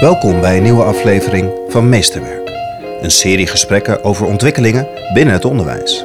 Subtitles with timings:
[0.00, 2.50] Welkom bij een nieuwe aflevering van Meesterwerk.
[3.00, 6.04] Een serie gesprekken over ontwikkelingen binnen het onderwijs.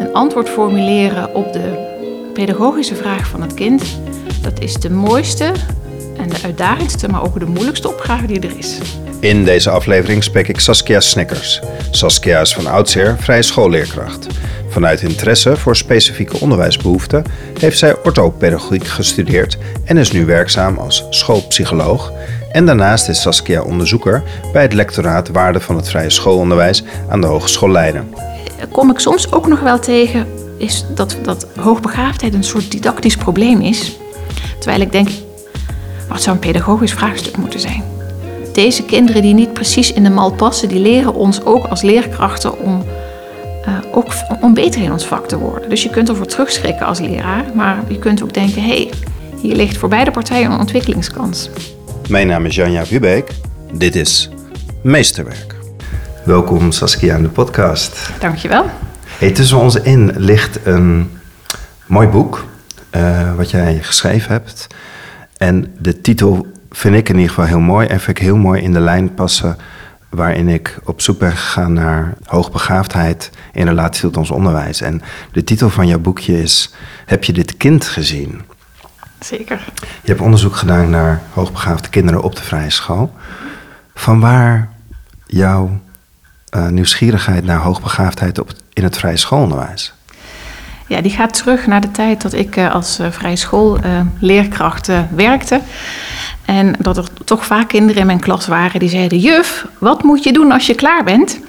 [0.00, 1.86] Een antwoord formuleren op de
[2.34, 3.82] pedagogische vraag van het kind,
[4.42, 5.52] dat is de mooiste
[6.16, 8.78] en de uitdagendste, maar ook de moeilijkste opgave die er is.
[9.20, 11.60] In deze aflevering spreek ik Saskia Snickers.
[11.90, 14.26] Saskia is van oudsher vrije schoolleerkracht.
[14.68, 17.24] Vanuit interesse voor specifieke onderwijsbehoeften
[17.58, 22.12] heeft zij orthopedagogiek gestudeerd en is nu werkzaam als schoolpsycholoog.
[22.52, 24.22] En daarnaast is Saskia onderzoeker
[24.52, 28.14] bij het lectoraat Waarde van het Vrije Schoolonderwijs aan de Hogeschool Leiden.
[28.72, 33.60] Kom ik soms ook nog wel tegen, is dat, dat hoogbegaafdheid een soort didactisch probleem
[33.60, 33.98] is.
[34.58, 35.08] Terwijl ik denk,
[36.08, 37.82] wat zou een pedagogisch vraagstuk moeten zijn?
[38.52, 42.60] Deze kinderen die niet precies in de mal passen, die leren ons ook als leerkrachten
[42.60, 42.84] om,
[43.68, 44.06] uh, ook,
[44.40, 45.68] om beter in ons vak te worden.
[45.68, 48.90] Dus je kunt ervoor terugschrikken als leraar, maar je kunt ook denken, hé, hey,
[49.40, 51.50] hier ligt voor beide partijen een ontwikkelingskans.
[52.08, 53.30] Mijn naam is Janja Vubeek.
[53.72, 54.30] Dit is
[54.82, 55.54] Meesterwerk.
[56.24, 58.10] Welkom Saskia aan de podcast.
[58.20, 58.66] Dankjewel.
[59.18, 61.10] Hey, tussen ons in ligt een
[61.86, 62.44] mooi boek
[62.96, 64.66] uh, wat jij geschreven hebt.
[65.36, 68.62] En de titel vind ik in ieder geval heel mooi en vind ik heel mooi
[68.62, 69.56] in de lijn passen
[70.08, 74.80] waarin ik op zoek ben gegaan naar hoogbegaafdheid in relatie tot ons onderwijs.
[74.80, 76.74] En de titel van jouw boekje is
[77.06, 78.42] Heb je dit kind gezien?
[79.20, 79.64] Zeker.
[80.02, 83.12] Je hebt onderzoek gedaan naar hoogbegaafde kinderen op de vrije school.
[83.94, 84.68] Van waar
[85.26, 85.80] jouw
[86.56, 89.92] uh, nieuwsgierigheid naar hoogbegaafdheid op, in het vrije schoolonderwijs?
[90.86, 95.60] Ja, die gaat terug naar de tijd dat ik uh, als uh, vrije schoolleerkracht werkte.
[96.44, 100.24] En dat er toch vaak kinderen in mijn klas waren die zeiden: Juf, wat moet
[100.24, 101.40] je doen als je klaar bent?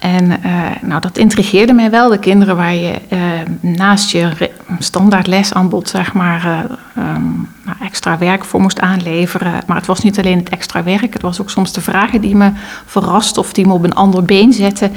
[0.00, 2.08] En uh, nou, dat intrigeerde mij wel.
[2.08, 3.18] De kinderen waar je uh,
[3.60, 6.44] naast je standaard lesaanbod zeg maar,
[6.96, 7.48] uh, um,
[7.82, 9.52] extra werk voor moest aanleveren.
[9.66, 12.36] Maar het was niet alleen het extra werk, het was ook soms de vragen die
[12.36, 12.50] me
[12.86, 14.92] verrast of die me op een ander been zetten.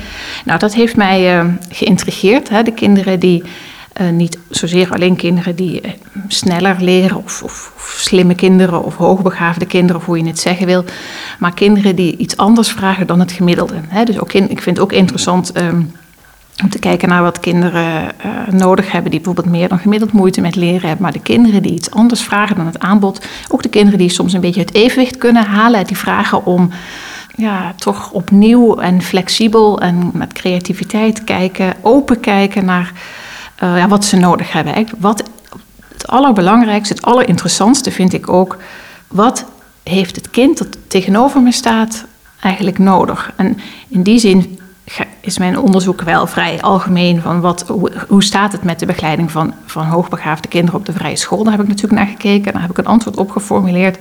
[0.46, 2.50] Nou, dat heeft mij geïntrigeerd.
[2.50, 2.64] Hè.
[2.64, 3.44] De kinderen die
[4.02, 5.92] uh, niet zozeer alleen kinderen die uh,
[6.28, 10.84] sneller leren, of, of, slimme kinderen, of hoogbegaafde kinderen, of hoe je het zeggen wil.
[11.40, 13.76] Maar kinderen die iets anders vragen dan het gemiddelde.
[13.88, 14.04] Hè.
[14.04, 15.92] Dus ook in, ik vind het ook interessant um,
[16.64, 20.42] om te kijken naar wat kinderen uh, nodig hebben, die bijvoorbeeld meer dan gemiddeld moeite
[20.42, 21.02] met leren hebben.
[21.02, 23.26] Maar de kinderen die iets anders vragen dan het aanbod.
[23.50, 26.70] Ook de kinderen die soms een beetje het evenwicht kunnen halen, die vragen om
[27.36, 32.92] ja, toch opnieuw en flexibel en met creativiteit kijken, open kijken naar
[33.64, 34.88] uh, ja, wat ze nodig hebben.
[34.98, 35.24] Wat,
[35.92, 38.58] het allerbelangrijkste, het allerinteressantste vind ik ook,
[39.08, 39.46] wat
[39.84, 42.06] heeft het kind dat tegenover me staat
[42.40, 43.32] eigenlijk nodig?
[43.36, 43.58] En
[43.88, 44.60] in die zin
[45.22, 49.32] is mijn onderzoek wel vrij algemeen van wat, hoe, hoe staat het met de begeleiding
[49.32, 51.44] van, van hoogbegaafde kinderen op de vrije school.
[51.44, 53.98] Daar heb ik natuurlijk naar gekeken, daar heb ik een antwoord op geformuleerd.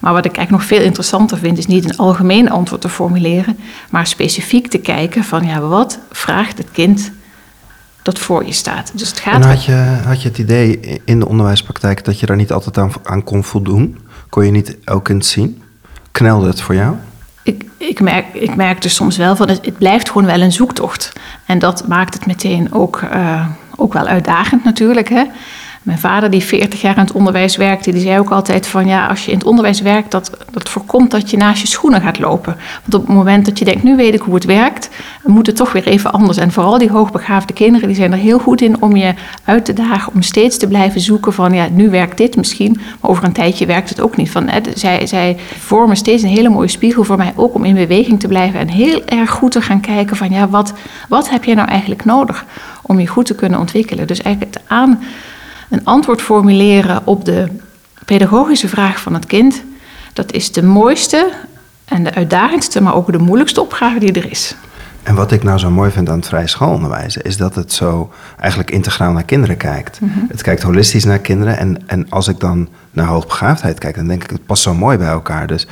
[0.00, 3.58] Maar wat ik eigenlijk nog veel interessanter vind, is niet een algemeen antwoord te formuleren,
[3.90, 7.12] maar specifiek te kijken van ja, wat vraagt het kind
[8.02, 8.90] dat voor je staat.
[8.94, 12.26] Dus het gaat en had je, had je het idee in de onderwijspraktijk dat je
[12.26, 13.98] daar niet altijd aan, aan kon voldoen?
[14.28, 15.62] Kon je niet elk kind zien?
[16.12, 16.96] Knelde het voor jou?
[17.42, 20.52] Ik, ik, merk, ik merk dus soms wel van het, het blijft gewoon wel een
[20.52, 21.12] zoektocht.
[21.46, 25.08] En dat maakt het meteen ook, uh, ook wel uitdagend natuurlijk.
[25.08, 25.24] Hè?
[25.82, 29.06] Mijn vader, die 40 jaar in het onderwijs werkte, die zei ook altijd van ja,
[29.06, 32.18] als je in het onderwijs werkt, dat, dat voorkomt dat je naast je schoenen gaat
[32.18, 32.56] lopen.
[32.82, 34.90] Want op het moment dat je denkt, nu weet ik hoe het werkt,
[35.24, 36.38] moet het toch weer even anders.
[36.38, 39.72] En vooral die hoogbegaafde kinderen, die zijn er heel goed in om je uit te
[39.72, 43.32] dagen, om steeds te blijven zoeken van ja, nu werkt dit misschien, maar over een
[43.32, 44.30] tijdje werkt het ook niet.
[44.30, 47.74] Van, hè, zij, zij vormen steeds een hele mooie spiegel voor mij, ook om in
[47.74, 50.72] beweging te blijven en heel erg goed te gaan kijken van ja, wat,
[51.08, 52.44] wat heb je nou eigenlijk nodig
[52.82, 54.06] om je goed te kunnen ontwikkelen.
[54.06, 55.00] Dus eigenlijk het aan
[55.68, 57.46] een antwoord formuleren op de
[58.04, 59.62] pedagogische vraag van het kind,
[60.12, 61.32] dat is de mooiste
[61.84, 64.56] en de uitdagendste, maar ook de moeilijkste opgave die er is.
[65.02, 68.12] En wat ik nou zo mooi vind aan het vrije schoolonderwijs, is dat het zo
[68.38, 70.00] eigenlijk integraal naar kinderen kijkt.
[70.00, 70.26] Mm -hmm.
[70.28, 71.58] Het kijkt holistisch naar kinderen.
[71.58, 74.98] En, en als ik dan naar hoogbegaafdheid kijk, dan denk ik, het past zo mooi
[74.98, 75.46] bij elkaar.
[75.46, 75.66] Dus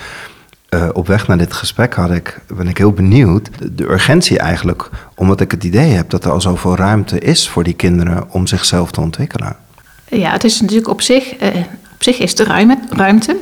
[0.71, 3.51] uh, op weg naar dit gesprek had ik, ben ik heel benieuwd.
[3.59, 7.49] De, de, urgentie eigenlijk, omdat ik het idee heb dat er al zoveel ruimte is
[7.49, 9.57] voor die kinderen om zichzelf te ontwikkelen.
[10.09, 11.49] Ja, het is natuurlijk op zich, uh,
[11.95, 12.47] op zich is er
[12.91, 13.37] ruimte.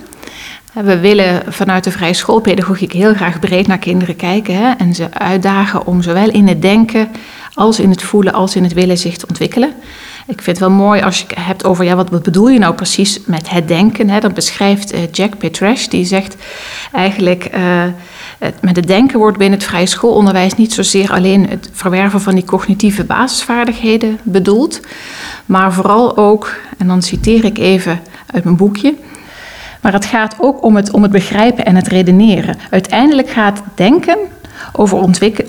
[0.73, 5.13] We willen vanuit de vrije schoolpedagogiek heel graag breed naar kinderen kijken hè, en ze
[5.13, 7.09] uitdagen om zowel in het denken
[7.55, 9.73] als in het voelen als in het willen zich te ontwikkelen.
[10.27, 13.21] Ik vind het wel mooi als je hebt over ja, wat, bedoel je nou precies
[13.27, 14.09] met het denken.
[14.09, 14.21] Hè?
[14.21, 16.37] Dat beschrijft uh, Jack Petresh, die zegt
[16.93, 17.51] eigenlijk
[18.39, 22.35] het, met het denken wordt binnen het vrije schoolonderwijs niet zozeer alleen het verwerven van
[22.35, 24.81] die cognitieve basisvaardigheden bedoeld,
[25.47, 28.95] maar vooral ook, en dan citeer ik even uit mijn boekje.
[29.81, 32.57] Maar het gaat ook om het, om het begrijpen en het redeneren.
[32.71, 34.19] Uiteindelijk gaat denken
[34.73, 34.99] over,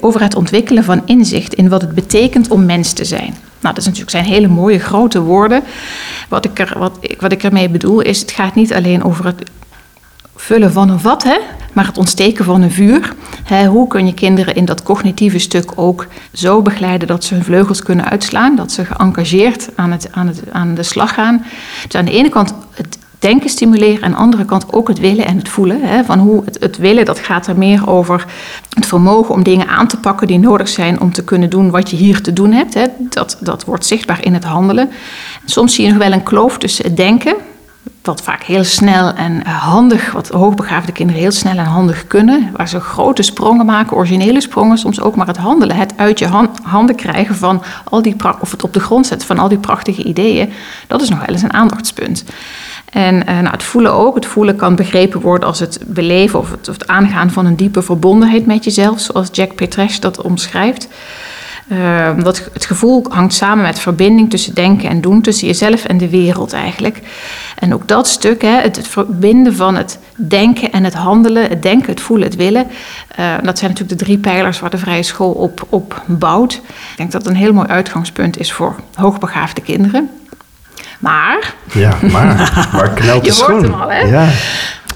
[0.01, 3.35] over het ontwikkelen van inzicht in wat het betekent om mens te zijn.
[3.59, 5.63] Nou, dat natuurlijk zijn hele mooie grote woorden.
[6.29, 9.49] Wat ik, er, wat, wat ik ermee bedoel is, het gaat niet alleen over het
[10.45, 11.37] vullen van een vat, hè,
[11.73, 13.13] maar het ontsteken van een vuur.
[13.43, 17.43] Hè, hoe kun je kinderen in dat cognitieve stuk ook zo begeleiden dat ze hun
[17.43, 21.45] vleugels kunnen uitslaan, dat ze geëngageerd aan, het, aan, het, aan de slag gaan.
[21.87, 25.25] Dus aan de ene kant het denken stimuleren, aan de andere kant ook het willen
[25.25, 25.81] en het voelen.
[25.81, 28.25] Hè, van hoe het, het willen, dat gaat er meer over
[28.73, 31.89] het vermogen om dingen aan te pakken die nodig zijn om te kunnen doen wat
[31.89, 32.73] je hier te doen hebt.
[32.73, 32.83] Hè.
[32.99, 34.89] Dat, dat wordt zichtbaar in het handelen.
[35.45, 37.35] Soms zie je nog wel een kloof tussen het denken,
[38.05, 42.49] wat vaak heel snel en eh, handig, wat hoogbegaafde kinderen heel snel en handig kunnen,
[42.55, 46.27] waar ze grote sprongen maken, originele sprongen, soms ook maar het handelen, het uit je
[46.27, 49.57] han- handen krijgen van al die of het op de grond zetten van al die
[49.57, 50.53] prachtige ideeën,
[50.87, 52.23] dat is nog wel eens een aandachtspunt.
[52.91, 54.15] En eh, nou, het voelen ook.
[54.15, 57.55] Het voelen kan begrepen worden als het beleven of het, of het aangaan van een
[57.55, 60.87] diepe verbondenheid met jezelf, zoals Jack Petresch dat omschrijft.
[61.71, 65.97] Uh, dat, het gevoel hangt samen met verbinding tussen denken en doen, tussen jezelf en
[65.97, 66.99] de wereld eigenlijk.
[67.59, 71.61] En ook dat stuk, hè, het, het verbinden van het denken en het handelen, het
[71.61, 72.67] denken, het voelen, het willen.
[73.19, 76.53] Uh, dat zijn natuurlijk de drie pijlers waar de vrije school op, op bouwt.
[76.53, 80.09] Ik denk dat het een heel mooi uitgangspunt is voor hoogbegaafde kinderen.
[80.99, 81.53] Maar.
[81.73, 82.51] Ja, maar.
[82.71, 83.51] Waar knelt de Je schoen?
[83.53, 83.99] hoort hem al, hè?
[83.99, 84.27] Ja.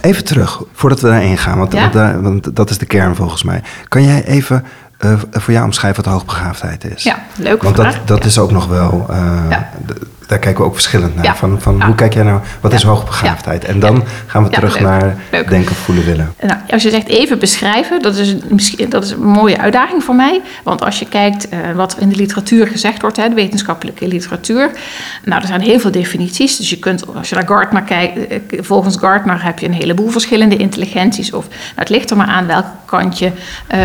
[0.02, 1.80] Even terug, voordat we daarin gaan, want, Ja?
[1.82, 3.62] want, daar- want dat is de kern volgens mij.
[3.88, 4.66] Kan jij even
[5.00, 7.04] eh, voor jou omschrijven wat hoogbegaafdheid is?
[7.04, 8.04] Ja, leuke Want dat, vraag.
[8.06, 9.70] dat is ook nog wel, eh, Ja.
[10.30, 11.24] Daar kijken we ook verschillend naar.
[11.24, 11.36] Ja.
[11.36, 11.86] Van, van Ja.
[11.86, 12.88] hoe kijk jij nou, wat is Ja.
[12.88, 13.66] hoogbegaafdheid?
[13.66, 14.84] En dan gaan we terug leuk.
[14.84, 15.50] naar Leuk.
[15.50, 16.34] denken, voelen, willen.
[16.42, 20.16] Nou, als je zegt even beschrijven, dat is, misschien, dat is een mooie uitdaging voor
[20.16, 20.42] mij.
[20.64, 24.08] Want als je kijkt eh, wat er in de literatuur gezegd wordt, hè, de wetenschappelijke
[24.08, 24.72] literatuur.
[25.26, 26.58] Nou, er zijn heel veel definities.
[26.58, 30.10] Dus je kunt, als je naar Gartner kijkt, eh, volgens Gartner heb je een heleboel
[30.10, 31.34] verschillende intelligenties.
[31.34, 33.32] Of, nou, het ligt er maar aan welke kant je,
[33.68, 33.80] eh,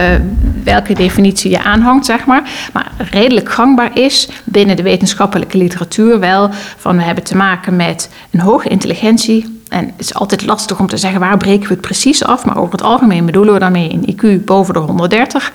[0.65, 2.43] welke definitie je aanhangt, zeg maar.
[2.73, 6.33] Maar redelijk gangbaar is binnen de wetenschappelijke literatuur wel
[6.77, 9.63] van we hebben te maken met een hoge intelligentie.
[9.69, 12.45] En het is altijd lastig om te zeggen waar breken we het precies af.
[12.45, 15.53] Maar over het algemeen bedoelen we daarmee een IQ boven de 130.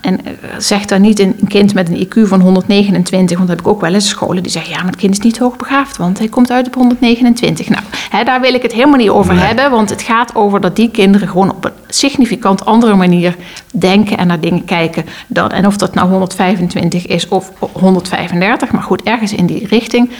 [0.00, 3.66] En eh, zeg dan niet een kind met een IQ van 129, want dat heb
[3.66, 6.18] ik ook wel eens scholen die zeggen: ja, maar het kind is niet hoogbegaafd, want
[6.18, 7.68] hij komt uit op 129.
[7.68, 9.44] Nou, hè, daar wil ik het helemaal niet over Nee.
[9.44, 13.36] hebben, want het gaat over dat die kinderen gewoon op een significant andere manier
[13.74, 15.04] denken en naar dingen kijken.
[15.26, 20.10] Dan, en of dat nou 125 is of 135, maar goed, ergens in die richting.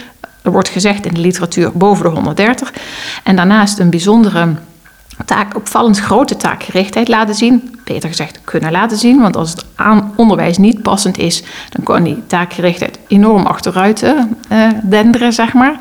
[0.43, 2.73] Er wordt gezegd in de literatuur boven de 130.
[3.25, 4.49] En daarnaast een bijzondere
[5.25, 7.79] taak, opvallend grote taakgerichtheid laten zien.
[7.85, 9.21] Beter gezegd, kunnen laten zien.
[9.21, 14.13] Want als het aan onderwijs niet passend is, dan kan die taakgerichtheid enorm achteruit eh,
[14.49, 15.79] eh, denderen, zeg maar.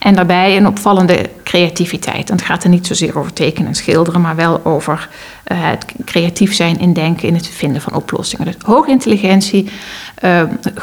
[0.00, 2.30] En daarbij een opvallende creativiteit.
[2.30, 5.08] En het gaat er niet zozeer over tekenen en schilderen, maar wel over
[5.50, 8.46] eh, het creatief zijn in denken, in het vinden van oplossingen.
[8.46, 9.70] Dus hoge intelligentie,
[10.14, 10.42] eh,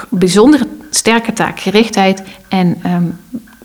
[0.10, 3.04] bijzondere sterke taakgerichtheid en ehm,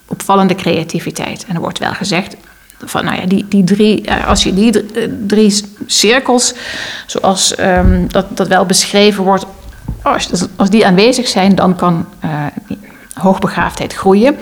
[0.06, 1.44] opvallende creativiteit.
[1.48, 2.36] En er wordt wel gezegd
[2.84, 6.54] van, nou ja, die, die drie, eh, als je die eh, drie cirkels,
[7.06, 9.46] zoals ehm, dat, dat wel beschreven wordt,
[10.02, 12.30] als, als die aanwezig zijn, dan kan eh,
[13.14, 14.36] hoogbegaafdheid groeien.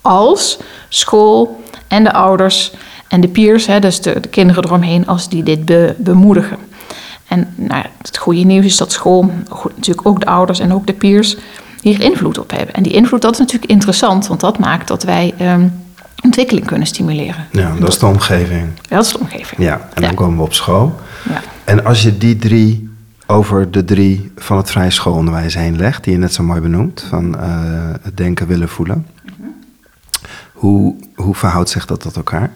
[0.00, 0.58] Als
[0.88, 2.72] school en de ouders
[3.08, 6.58] en de peers, hè, dus de, de kinderen eromheen, als die dit be- bemoedigen.
[7.28, 9.30] En nou, het goede nieuws is dat school,
[9.74, 11.36] natuurlijk ook de ouders en ook de peers,
[11.80, 12.74] hier invloed op hebben.
[12.74, 15.68] En die invloed, dat is natuurlijk interessant, want dat maakt dat wij ehm,
[16.24, 17.46] ontwikkeling kunnen stimuleren.
[17.50, 18.68] Ja, dat is de omgeving.
[18.88, 19.60] Dat is de omgeving.
[19.60, 20.16] Ja, en dan Ja.
[20.16, 20.94] komen we op school.
[21.28, 21.40] Ja.
[21.64, 22.88] En als je die drie
[23.26, 27.06] over de drie van het vrije schoolonderwijs heen legt, die je net zo mooi benoemt,
[27.08, 27.48] van eh,
[28.02, 29.06] het denken, willen, voelen.
[30.52, 32.50] Hoe, hoe verhoudt zich dat tot elkaar?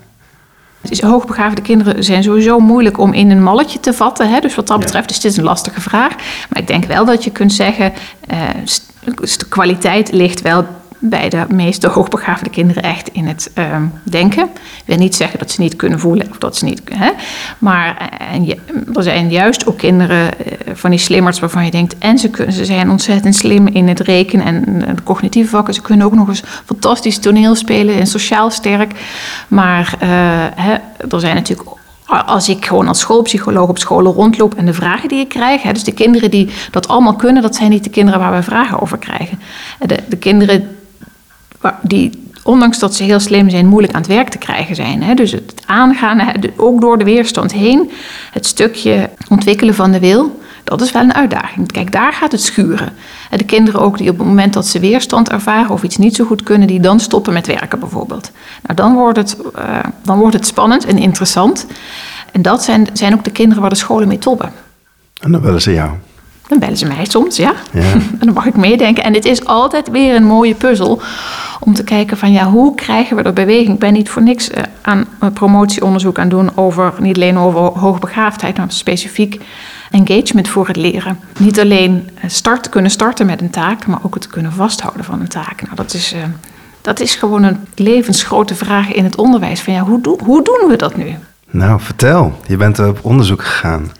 [0.80, 4.30] Het is hoogbegaafde kinderen zijn sowieso moeilijk om in een malletje te vatten.
[4.30, 4.40] Hè?
[4.40, 4.84] Dus wat dat Ja.
[4.84, 6.14] betreft is dit een lastige vraag.
[6.48, 7.92] Maar ik denk wel dat je kunt zeggen,
[8.26, 8.38] eh,
[9.14, 10.66] de kwaliteit ligt wel
[10.98, 14.44] bij de meeste hoogbegaafde kinderen echt in het ehm, denken.
[14.54, 17.10] Ik wil niet zeggen dat ze niet kunnen voelen of dat ze niet hè?
[17.58, 18.56] Maar eh, en je,
[18.94, 21.98] er zijn juist ook kinderen eh, van die slimmers waarvan je denkt...
[21.98, 25.74] en ze, kunnen, ze zijn ontzettend slim in het rekenen en de cognitieve vakken.
[25.74, 28.92] Ze kunnen ook nog eens fantastisch toneel spelen en sociaal sterk.
[29.48, 30.08] Maar eh,
[30.54, 30.74] hè,
[31.08, 31.68] er zijn natuurlijk
[32.26, 35.72] als ik gewoon als schoolpsycholoog op scholen rondloop en de vragen die ik krijg, hè,
[35.72, 38.80] dus de kinderen die dat allemaal kunnen, dat zijn niet de kinderen waar we vragen
[38.80, 39.40] over krijgen.
[39.78, 40.77] De, de kinderen
[41.82, 45.02] die, ondanks dat ze heel slim zijn, moeilijk aan het werk te krijgen zijn.
[45.02, 47.90] Hè, dus het aangaan, ook door de weerstand heen,
[48.32, 51.72] het stukje ontwikkelen van de wil, Dat is wel een uitdaging.
[51.72, 52.92] Kijk, daar gaat het schuren.
[53.30, 56.24] De kinderen ook die op het moment dat ze weerstand ervaren of iets niet zo
[56.24, 58.30] goed kunnen, die dan stoppen met werken bijvoorbeeld.
[58.62, 61.66] Nou, dan wordt het, uh, dan wordt het spannend en interessant.
[62.32, 64.52] En dat zijn, zijn ook de kinderen waar de scholen mee tobben.
[65.20, 65.90] En dan bellen ze jou.
[66.48, 67.54] Dan bellen ze mij soms, ja.
[67.72, 67.92] ja.
[67.92, 69.04] en dan mag ik meedenken.
[69.04, 71.02] En het is altijd weer een mooie puzzel
[71.60, 73.68] om te kijken van ja, hoe krijgen we er beweging?
[73.68, 78.56] Ik ben niet voor niks eh, aan promotieonderzoek aan doen over, niet alleen over hoogbegaafdheid,
[78.56, 79.40] maar specifiek
[79.90, 81.18] engagement voor het leren.
[81.38, 85.20] Niet alleen eh, start, kunnen starten met een taak, maar ook het kunnen vasthouden van
[85.20, 85.62] een taak.
[85.62, 86.22] Nou, dat is, uh,
[86.80, 89.60] dat is gewoon een levensgrote vraag in het onderwijs.
[89.60, 91.14] Van ja, hoe, do hoe doen we dat nu?
[91.50, 92.38] Nou, vertel.
[92.46, 93.92] Je bent op onderzoek gegaan.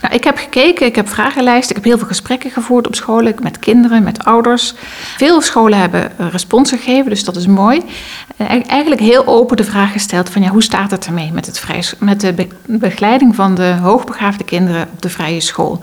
[0.00, 3.34] Nou, ik heb gekeken, ik heb vragenlijsten, ik heb heel veel gesprekken gevoerd op scholen
[3.42, 4.74] met kinderen, met ouders.
[5.16, 7.82] Veel scholen hebben eh, respons gegeven, dus dat is mooi.
[8.36, 11.58] Eh, eigenlijk heel open de vraag gesteld van ja, hoe staat het ermee met, het
[11.58, 15.82] vrij, met de begeleiding van de hoogbegaafde kinderen op de vrije school?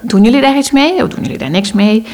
[0.00, 2.06] Doen jullie daar iets mee of doen jullie daar niks mee?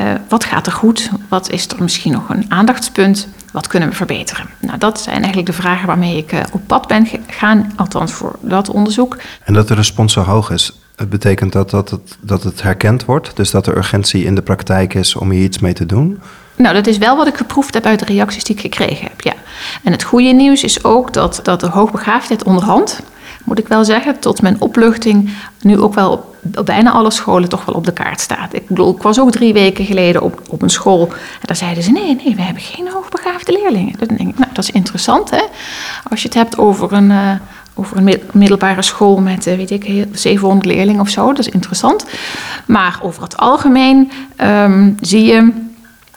[0.00, 1.10] Uh, wat gaat er goed?
[1.28, 3.28] Wat is er misschien nog een aandachtspunt?
[3.54, 4.46] Wat kunnen we verbeteren?
[4.60, 8.36] Nou, dat zijn eigenlijk de vragen waarmee ik uh, op pad ben gegaan, althans voor
[8.40, 9.16] dat onderzoek.
[9.44, 13.04] En dat de respons zo hoog is, het betekent dat, dat, het, dat het herkend
[13.04, 13.36] wordt?
[13.36, 16.20] Dus dat er urgentie in de praktijk is om hier iets mee te doen?
[16.56, 19.20] Nou, dat is wel wat ik geproefd heb uit de reacties die ik gekregen heb,
[19.20, 19.34] ja.
[19.82, 23.00] En het goede nieuws is ook dat, dat de hoogbegaafdheid onderhand
[23.44, 27.64] moet ik wel zeggen, tot mijn opluchting nu ook wel op, bijna alle scholen toch
[27.64, 28.54] wel op de kaart staat.
[28.54, 28.64] Ik
[28.98, 32.34] was ook drie weken geleden op, op een school en daar zeiden ze: nee, nee,
[32.34, 33.94] we hebben geen hoogbegaafde leerlingen.
[33.98, 35.42] Dan denk ik, nou, dat is interessant hè.
[36.10, 37.10] Als je het hebt over een.
[37.10, 37.30] Uh,
[37.76, 41.26] over een middelbare school met, uh, weet ik, 700 leerlingen of zo.
[41.26, 42.06] Dat is interessant.
[42.66, 44.10] Maar over het algemeen
[44.40, 45.52] um, zie je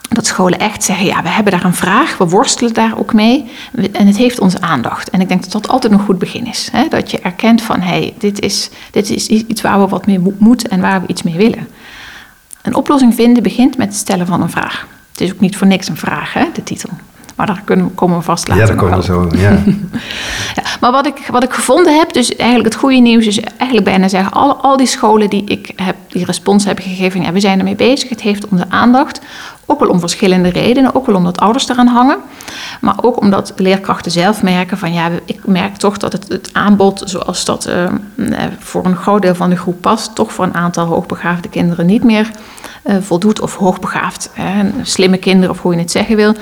[0.09, 3.51] dat scholen echt zeggen, ja, we hebben daar een vraag, we worstelen daar ook mee
[3.91, 5.09] en het heeft onze aandacht.
[5.09, 6.69] En ik denk dat dat altijd een goed begin is.
[6.71, 6.87] Hè?
[6.87, 10.19] Dat je erkent van, hé, hey, dit, is, dit is iets waar we wat mee
[10.37, 11.67] moeten en waar we iets mee willen.
[12.61, 14.87] Een oplossing vinden begint met het stellen van een vraag.
[15.11, 16.89] Het is ook niet voor niks een vraag, hè, de titel.
[17.35, 19.49] Maar daar kunnen, komen we vast later Ja, daar komen we zo, ja.
[20.55, 20.63] ja.
[20.79, 24.07] Maar wat ik, wat ik gevonden heb, dus eigenlijk het goede nieuws is eigenlijk bijna
[24.07, 24.31] zeggen...
[24.31, 27.21] al, al die scholen die ik heb, die respons hebben gegeven...
[27.21, 29.21] Ja, we zijn ermee bezig, het heeft onze aandacht.
[29.69, 32.17] Ook wel om verschillende redenen, ook wel omdat ouders eraan hangen.
[32.81, 34.93] Maar ook omdat leerkrachten zelf merken van...
[34.93, 39.36] ja, ik merk toch dat het, het aanbod zoals dat uh, voor een groot deel
[39.36, 40.15] van de groep past...
[40.15, 42.29] toch voor een aantal hoogbegaafde kinderen niet meer
[42.88, 44.29] uh, voldoet of hoogbegaafd.
[44.33, 46.33] Hè, slimme kinderen of hoe je het zeggen wil.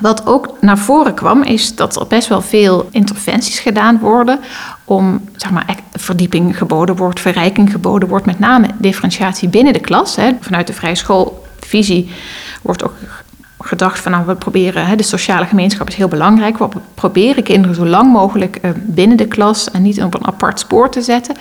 [0.00, 4.40] Wat ook naar voren kwam is dat er best wel veel interventies gedaan worden
[4.84, 10.16] om zeg maar, verdieping geboden wordt, verrijking geboden wordt, met name differentiatie binnen de klas.
[10.16, 10.30] Hè.
[10.40, 12.10] Vanuit de vrije schoolvisie
[12.62, 12.94] wordt ook
[13.58, 16.58] gedacht van nou, we proberen, hè, de sociale gemeenschap is heel belangrijk.
[16.58, 20.60] We proberen kinderen zo lang mogelijk uh, binnen de klas en niet op een apart
[20.60, 21.34] spoor te zetten.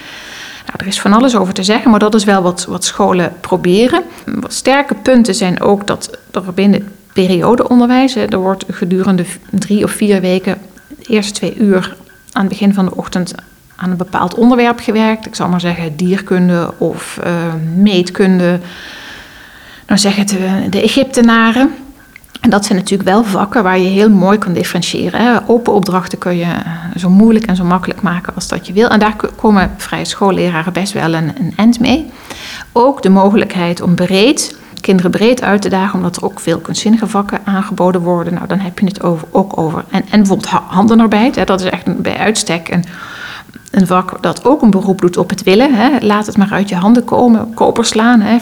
[0.65, 3.33] Nou, er is van alles over te zeggen, maar dat is wel wat, wat scholen
[3.41, 4.03] proberen.
[4.47, 10.57] Sterke punten zijn ook dat er binnen periodeonderwijs, er wordt gedurende drie of vier weken,
[10.87, 11.95] de eerste twee uur
[12.31, 13.33] aan het begin van de ochtend
[13.75, 15.25] aan een bepaald onderwerp gewerkt.
[15.25, 17.33] Ik zal maar zeggen dierkunde of uh,
[17.75, 18.59] meetkunde.
[19.89, 21.75] Nou zeggen de, de Egyptenaren.
[22.41, 25.47] En dat zijn natuurlijk wel vakken waar je heel mooi kan differentiëren.
[25.47, 28.87] Open opdrachten kun je eh, zo moeilijk en zo makkelijk maken als dat je wil.
[28.87, 32.11] En daar komen vrije schoolleraren best wel een, een end mee.
[32.71, 37.07] Ook de mogelijkheid om breed, kinderen breed uit te dagen, omdat er ook veel kunstzinnige
[37.07, 38.33] vakken aangeboden worden.
[38.33, 39.83] Nou, dan heb je het over, ook over.
[39.89, 42.83] En, en bijvoorbeeld handenarbeid, hè, dat is echt bij uitstek een
[43.71, 45.73] een vak dat ook een beroep doet op het willen.
[45.73, 45.89] Hè.
[45.99, 47.53] Laat het maar uit je handen komen.
[47.53, 48.37] Koper slaan, hè.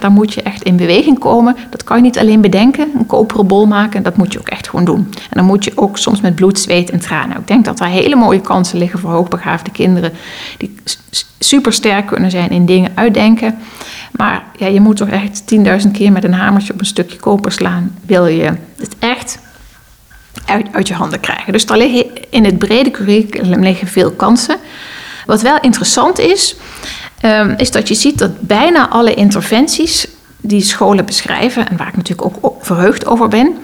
[0.00, 1.56] daar moet je echt in beweging komen.
[1.70, 4.02] Dat kan je niet alleen bedenken, een koperen bol maken.
[4.02, 5.08] Dat moet je ook echt gewoon doen.
[5.12, 7.36] En dan moet je ook soms met bloed, zweet en tranen.
[7.36, 10.12] Ik denk dat er hele mooie kansen liggen voor hoogbegaafde kinderen...
[10.58, 10.74] die
[11.38, 13.58] super sterk kunnen zijn in dingen uitdenken.
[14.12, 15.42] Maar ja, je moet toch echt
[15.84, 17.94] 10.000 keer met een hamertje op een stukje koper slaan...
[18.06, 19.38] wil je het echt
[20.44, 21.52] uit, uit je handen krijgen.
[21.52, 24.56] Dus daar liggen in het brede curriculum liggen veel kansen.
[25.26, 26.56] Wat wel interessant is,
[27.22, 30.08] um, is dat je ziet dat bijna alle interventies
[30.40, 33.56] die scholen beschrijven, en waar ik natuurlijk ook verheugd over ben,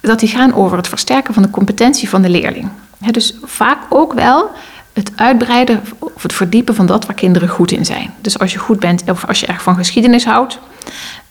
[0.00, 2.68] dat die gaan over het versterken van de competentie van de leerling.
[3.10, 4.50] dus vaak ook wel
[4.98, 8.14] het uitbreiden of het verdiepen van dat waar kinderen goed in zijn.
[8.20, 10.58] Dus als je goed bent, of als je erg van geschiedenis houdt,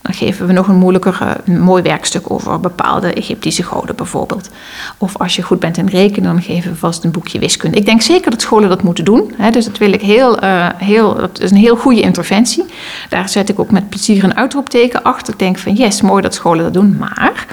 [0.01, 4.49] dan geven we nog een moeilijker, eh, mooi werkstuk over bepaalde Egyptische goden bijvoorbeeld.
[4.97, 7.77] Of als je goed bent in rekenen, dan geven we vast een boekje wiskunde.
[7.77, 9.33] Ik denk zeker dat scholen dat moeten doen.
[9.37, 12.65] Hè, dus dat wil ik heel, uh, heel, dat is een heel goede interventie.
[13.09, 15.33] Daar zet ik ook met plezier een uitroepteken achter.
[15.33, 16.97] Ik denk van yes, mooi dat scholen dat doen.
[16.97, 17.45] Maar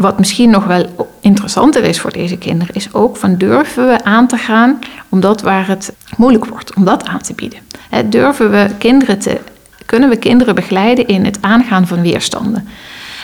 [0.00, 4.26] wat misschien nog wel interessanter is voor deze kinderen, is ook van durven we aan
[4.26, 4.78] te gaan,
[5.08, 7.58] omdat waar het moeilijk wordt, om dat aan te bieden.
[8.06, 9.38] Durven we kinderen te,
[9.86, 12.68] kunnen we kinderen begeleiden in het aangaan van weerstanden?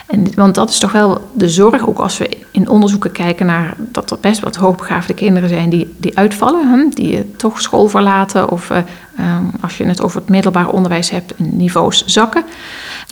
[0.06, 3.74] En, want dat is toch wel de zorg, ook als we in onderzoeken kijken naar
[3.78, 8.50] dat er best wat hoogbegaafde kinderen zijn die, die uitvallen, hè, die toch school verlaten
[8.50, 8.76] of uh,
[9.18, 12.44] um, als je het over het middelbaar onderwijs hebt, niveaus zakken,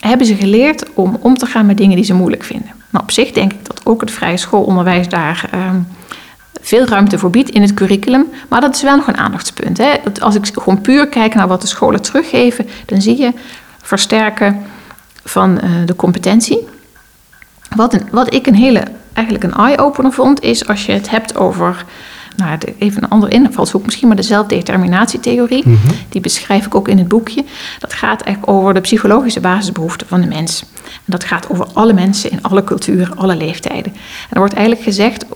[0.01, 2.84] hebben ze geleerd om om te gaan met dingen die ze moeilijk vinden.
[2.95, 5.87] Nou, op zich denk ik dat ook het vrije schoolonderwijs daar um,
[6.61, 9.79] veel ruimte voor biedt in het curriculum, maar dat is wel nog een aandachtspunt.
[9.79, 9.97] Hè.
[10.21, 13.33] Als ik gewoon puur kijk naar wat de scholen teruggeven, dan zie je
[13.83, 14.63] versterken
[15.25, 16.69] van uh, de competentie.
[17.77, 18.83] Wat, wat ik een hele,
[19.13, 21.85] eigenlijk een eye-opener vond, is als je het hebt over
[22.37, 25.63] nou, even een andere invalshoek, misschien maar de zelfdeterminatietheorie.
[25.67, 25.97] Mm -hmm.
[26.09, 27.45] Die beschrijf ik ook in het boekje.
[27.79, 30.65] Dat gaat eigenlijk over de psychologische basisbehoeften van de mens.
[30.85, 33.93] En dat gaat over alle mensen in alle culturen, alle leeftijden.
[33.93, 35.27] En er wordt eigenlijk gezegd,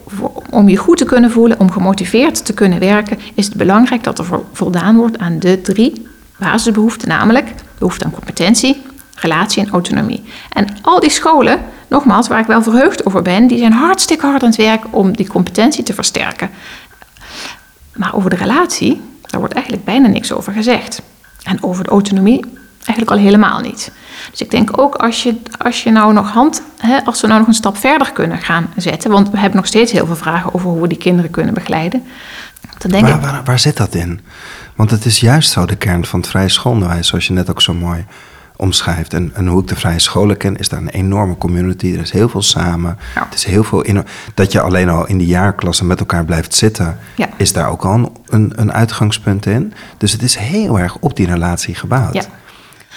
[0.50, 4.19] om je goed te kunnen voelen, om gemotiveerd te kunnen werken, is het belangrijk dat
[4.19, 6.07] er voldaan wordt aan de drie
[6.38, 8.83] basisbehoeften, namelijk behoefte aan competentie,
[9.14, 10.23] relatie en autonomie.
[10.52, 14.43] En al die scholen, nogmaals, waar ik wel verheugd over ben, die zijn hartstikke hard
[14.43, 16.50] aan het werk om die competentie te versterken.
[17.99, 21.02] Maar over de relatie, daar wordt eigenlijk bijna niks over gezegd.
[21.43, 22.45] En over de autonomie
[22.76, 23.93] eigenlijk al helemaal niet.
[24.31, 27.38] Dus ik denk ook als je, als je nou nog hand, hè, als we nou
[27.38, 30.55] nog een stap verder kunnen gaan zetten, want we hebben nog steeds heel veel vragen
[30.55, 32.02] over hoe we die kinderen kunnen begeleiden.
[32.78, 34.21] Dan denk waar, ik, waar, waar zit dat in?
[34.76, 37.62] Want het is juist zo de kern van het vrije schoolonderwijs, zoals je net ook
[37.62, 38.05] zo mooi
[38.58, 39.14] omschrijft.
[39.14, 41.92] En, en hoe ik de vrije scholen ken, is daar een enorme community.
[41.92, 42.98] Er is heel veel samen.
[43.14, 43.24] Ja.
[43.24, 46.54] Het is heel veel in, dat je alleen al in die jaarklassen met elkaar blijft
[46.54, 47.28] zitten, ja.
[47.36, 49.72] is daar ook al een, een uitgangspunt in.
[49.96, 52.28] Dus het is heel erg op die relatie gebouwd.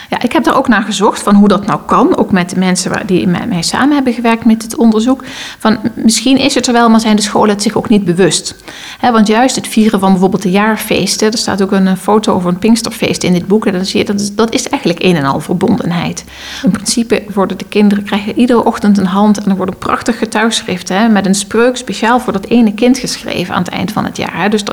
[0.10, 0.21] Ja.
[0.21, 2.17] Ik heb daar ook naar gezocht van hoe dat nou kan.
[2.17, 5.24] Ook met de mensen die met mij samen hebben gewerkt met het onderzoek.
[5.60, 8.55] Van misschien is het er wel, maar zijn de scholen het zich ook niet bewust.
[9.01, 11.31] want juist het vieren van bijvoorbeeld de jaarfeesten.
[11.31, 13.65] Er staat ook een foto over een Pinksterfeest in dit boek.
[13.65, 16.24] En dan zie je dat is, dat is eigenlijk een en al verbondenheid.
[16.63, 19.43] In principe worden de kinderen krijgen iedere ochtend een hand.
[19.43, 23.53] En er wordt een prachtig getuigschrift met een spreuk speciaal voor dat ene kind geschreven
[23.53, 24.50] aan het eind van het jaar.
[24.50, 24.63] Dus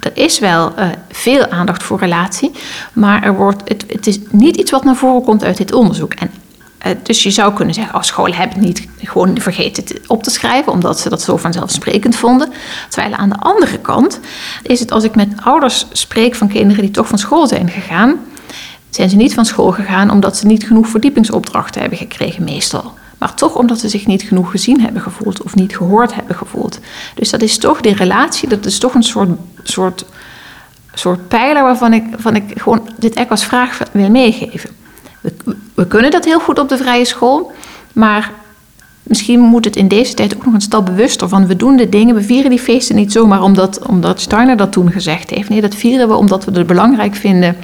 [0.00, 2.50] er, is wel uh, veel aandacht voor relatie.
[2.92, 6.12] Maar er wordt, het, het is niet iets wat naar voren komt uit dit onderzoek.
[6.12, 6.30] En,
[6.86, 10.30] uh, dus je zou kunnen zeggen, als oh, scholen hebben niet gewoon vergeten op te
[10.30, 12.52] schrijven, omdat ze dat zo vanzelfsprekend vonden.
[12.88, 14.20] Terwijl aan de andere kant
[14.62, 18.20] is het als ik met ouders spreek van kinderen die toch van school zijn gegaan,
[18.90, 22.92] zijn ze niet van school gegaan omdat ze niet genoeg verdiepingsopdrachten hebben gekregen, meestal.
[23.18, 26.78] Maar toch omdat ze zich niet genoeg gezien hebben gevoeld of niet gehoord hebben gevoeld.
[27.14, 29.30] Dus dat is toch die relatie, dat is toch een soort,
[29.62, 30.04] soort
[31.00, 34.70] soort pijler waarvan ik, van ik gewoon dit echt als vraag wil meegeven.
[35.20, 35.32] We,
[35.74, 37.52] we, kunnen dat heel goed op de vrije school,
[37.92, 38.32] maar
[39.02, 41.88] misschien moet het in deze tijd ook nog een stap bewuster van we doen de
[41.88, 45.48] dingen, we vieren die feesten niet zomaar omdat, omdat Steiner dat toen gezegd heeft.
[45.48, 47.56] Nee, dat vieren we omdat we het belangrijk vinden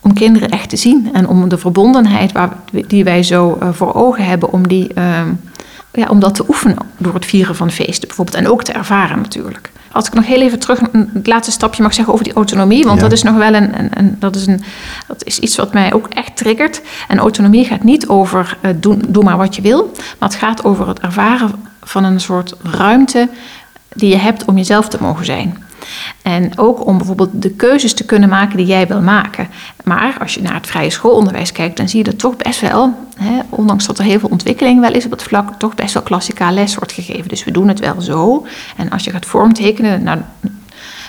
[0.00, 3.94] om kinderen echt te zien en om de verbondenheid waar, die wij zo uh, voor
[3.94, 5.20] ogen hebben, om, die, uh,
[5.92, 9.20] ja, om dat te oefenen door het vieren van feesten bijvoorbeeld en ook te ervaren
[9.20, 9.70] natuurlijk.
[9.98, 10.80] Als ik nog heel even terug
[11.14, 12.84] het laatste stapje mag zeggen over die autonomie.
[12.84, 14.62] Want dat is nog wel een, een, een, dat is een.
[15.06, 16.82] Dat is iets wat mij ook echt triggert.
[17.08, 19.90] En autonomie gaat niet over uh, doen, doe maar wat je wil.
[20.18, 21.50] Maar het gaat over het ervaren
[21.82, 23.28] van een soort ruimte
[23.88, 25.62] die je hebt om jezelf te mogen zijn.
[26.22, 29.48] En ook om bijvoorbeeld de keuzes te kunnen maken die jij wil maken.
[29.84, 32.94] Maar als je naar het vrije schoolonderwijs kijkt, dan zie je dat toch best wel,
[33.16, 36.02] hè, ondanks dat er heel veel ontwikkeling wel is op het vlak, toch best wel
[36.02, 37.28] klassikaal les wordt gegeven.
[37.28, 38.46] Dus we doen het wel zo.
[38.76, 40.18] En als je gaat vormtekenen, nou,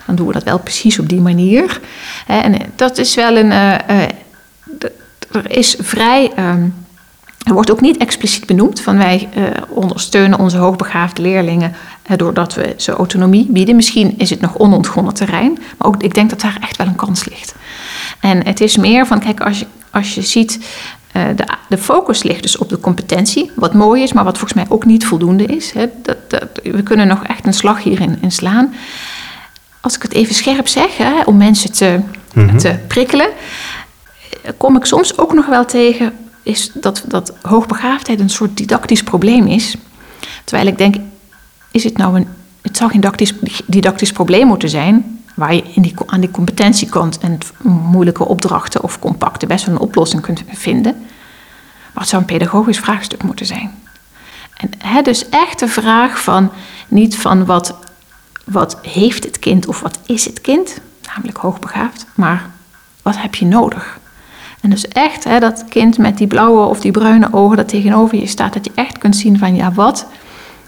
[0.05, 1.79] dan doen we dat wel precies op die manier.
[2.27, 3.51] En dat is wel een.
[3.51, 4.01] Uh, uh,
[5.31, 6.31] er is vrij.
[6.37, 6.53] Uh,
[7.43, 11.73] er wordt ook niet expliciet benoemd van wij uh, ondersteunen onze hoogbegaafde leerlingen
[12.17, 13.75] doordat we ze autonomie bieden.
[13.75, 16.95] Misschien is het nog onontgonnen terrein, maar ook, ik denk dat daar echt wel een
[16.95, 17.55] kans ligt.
[18.19, 20.59] En het is meer van, kijk, als je, als je ziet,
[21.13, 24.63] uh, de, de focus ligt dus op de competentie, wat mooi is, maar wat volgens
[24.63, 25.71] mij ook niet voldoende is.
[25.71, 25.85] Hè.
[26.01, 28.73] Dat, dat, we kunnen nog echt een slag hierin in slaan.
[29.81, 31.99] Als ik het even scherp zeg, hè, om mensen te,
[32.33, 32.57] mm -hmm.
[32.57, 33.27] te prikkelen,
[34.57, 39.47] kom ik soms ook nog wel tegen is dat, dat hoogbegaafdheid een soort didactisch probleem
[39.47, 39.75] is.
[40.43, 40.95] Terwijl ik denk,
[41.71, 42.27] is het nou een.
[42.61, 43.33] Het zou geen didactisch,
[43.65, 45.23] didactisch probleem moeten zijn.
[45.35, 49.81] Waar je in die, aan die competentiekant en moeilijke opdrachten of compacten best wel een
[49.81, 50.95] oplossing kunt vinden.
[51.93, 53.71] Maar het zou een pedagogisch vraagstuk moeten zijn.
[54.59, 56.51] En hè, dus echt de vraag van
[56.87, 57.75] niet van wat,
[58.45, 62.49] wat heeft het kind of wat is het kind, namelijk hoogbegaafd, maar
[63.01, 63.99] wat heb je nodig?
[64.61, 68.19] En dus echt hè, dat kind met die blauwe of die bruine ogen dat tegenover
[68.19, 70.07] je staat, dat je echt kunt zien van ja, wat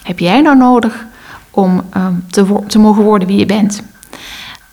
[0.03, 1.05] heb jij nou nodig
[1.51, 3.81] om um, te, te mogen worden wie je bent?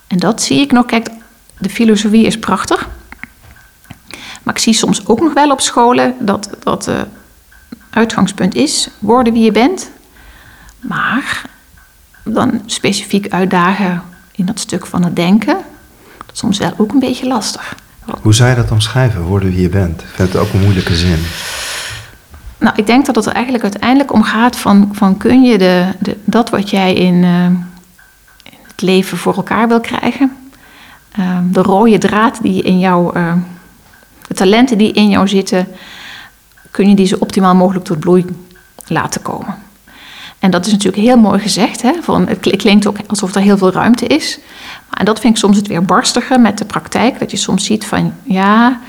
[0.07, 0.85] En dat zie ik nog.
[0.85, 1.09] Kijk,
[1.57, 2.89] de filosofie is prachtig.
[4.43, 6.91] Maar ik zie soms ook nog wel op scholen dat dat
[7.89, 9.89] uitgangspunt is worden wie je bent.
[10.79, 11.41] Maar
[12.23, 15.57] dan specifiek uitdagen in dat stuk van het denken,
[16.17, 17.75] dat is soms wel ook een beetje lastig.
[18.21, 20.01] Hoe zou je dat omschrijven, worden wie je bent?
[20.01, 21.19] Ik vind het ook een moeilijke zin.
[22.59, 25.93] Nou, ik denk dat het er eigenlijk uiteindelijk om gaat van, van kun je de,
[26.23, 27.59] dat wat jij in, uh, in,
[28.67, 30.37] het leven voor elkaar wil krijgen,
[31.19, 33.33] uh, de rode draad die in jou, uh,
[34.27, 35.67] de talenten die in jou zitten,
[36.71, 38.25] kun je die zo optimaal mogelijk tot bloei
[38.87, 39.55] laten komen.
[40.39, 41.81] En dat is natuurlijk heel mooi gezegd.
[41.81, 41.93] Hè?
[42.01, 44.39] Van, het klinkt ook alsof er heel veel ruimte is.
[44.93, 47.19] En dat vind ik soms het weer barstiger met de praktijk.
[47.19, 48.79] Dat je soms ziet van ja,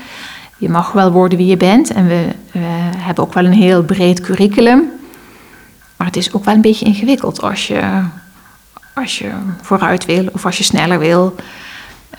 [0.61, 1.91] je mag wel worden wie je bent.
[1.91, 2.27] En we,
[2.97, 4.91] hebben ook wel een heel breed curriculum.
[5.97, 7.81] Maar het is ook wel een beetje ingewikkeld als je,
[8.93, 9.29] als je
[9.61, 11.35] vooruit wil of als je sneller wil.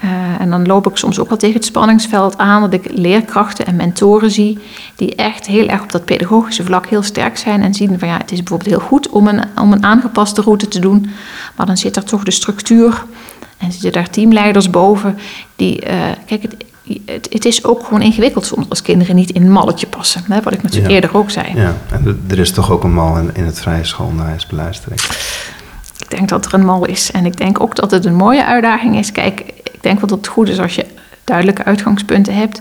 [0.05, 3.66] Uh, en dan loop ik soms ook wel tegen het spanningsveld aan dat ik leerkrachten
[3.66, 4.59] en mentoren zie
[4.96, 8.16] die echt heel erg op dat pedagogische vlak heel sterk zijn en zien van ja,
[8.16, 11.11] het is bijvoorbeeld heel goed om een, om een aangepaste route te doen,
[11.57, 13.05] maar dan zit er toch de structuur
[13.59, 15.18] en zitten daar teamleiders boven
[15.57, 15.90] die, uh,
[16.26, 16.55] kijk, het,
[17.04, 20.42] het, het, is ook gewoon ingewikkeld soms als kinderen niet in een malletje passen, hè,
[20.42, 20.94] wat ik natuurlijk ja.
[20.94, 21.54] eerder ook zei.
[21.54, 26.06] Ja, en er is toch ook een mal in, in het vrije schoolonderwijs, beluister Ik
[26.08, 28.98] denk dat er een mal is en ik denk ook dat het een mooie uitdaging
[28.98, 29.12] is.
[29.12, 30.86] Kijk, ik denk wel dat het goed is als je
[31.24, 32.60] duidelijke uitgangspunten hebt.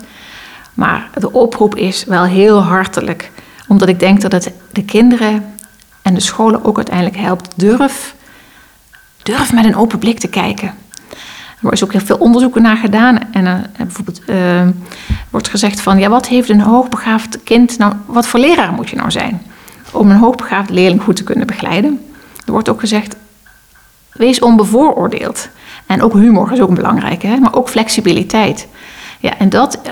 [0.73, 3.31] Maar de oproep is wel heel hartelijk.
[3.67, 5.55] Omdat ik denk dat het de kinderen
[6.01, 7.53] en de scholen ook uiteindelijk helpt.
[7.55, 8.15] Durf,
[9.23, 10.73] durf met een open blik te kijken.
[11.63, 13.19] Er is ook heel veel onderzoeken naar gedaan.
[13.31, 14.67] En uh, bijvoorbeeld uh,
[15.29, 15.99] wordt gezegd van...
[15.99, 17.93] ja, wat heeft een hoogbegaafd kind nou...
[18.05, 19.41] wat voor leraar moet je nou zijn...
[19.91, 22.05] om een hoogbegaafd leerling goed te kunnen begeleiden?
[22.45, 23.15] Er wordt ook gezegd...
[24.11, 25.49] wees onbevooroordeeld.
[25.85, 27.37] En ook humor is ook belangrijk, hè?
[27.37, 28.67] maar ook flexibiliteit.
[29.19, 29.91] Ja, en dat, uh,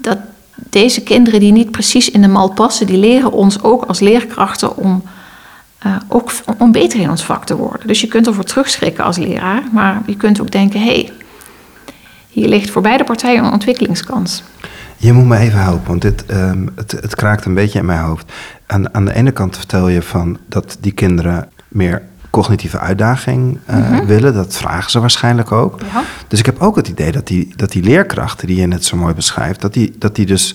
[0.00, 0.18] dat
[0.54, 2.86] deze kinderen die niet precies in de mal passen...
[2.86, 5.02] die leren ons ook als leerkrachten om...
[5.86, 7.86] Uh, ook om beter in ons vak te worden.
[7.86, 11.12] Dus je kunt ervoor terugschrikken als leraar, maar je kunt ook denken: hé, hey,
[12.28, 14.42] hier ligt voor beide partijen een ontwikkelingskans.
[14.96, 18.00] Je moet me even helpen, want dit, um, het, het, kraakt een beetje in mijn
[18.00, 18.32] hoofd.
[18.66, 23.76] Aan, aan de ene kant vertel je van dat die kinderen meer cognitieve uitdaging uh,
[23.76, 24.06] mm -hmm.
[24.06, 24.34] willen.
[24.34, 25.80] Dat vragen ze waarschijnlijk ook.
[25.92, 26.02] Ja.
[26.28, 28.96] Dus ik heb ook het idee dat die, dat die leerkrachten die je net zo
[28.96, 30.54] mooi beschrijft, dat die, dat die dus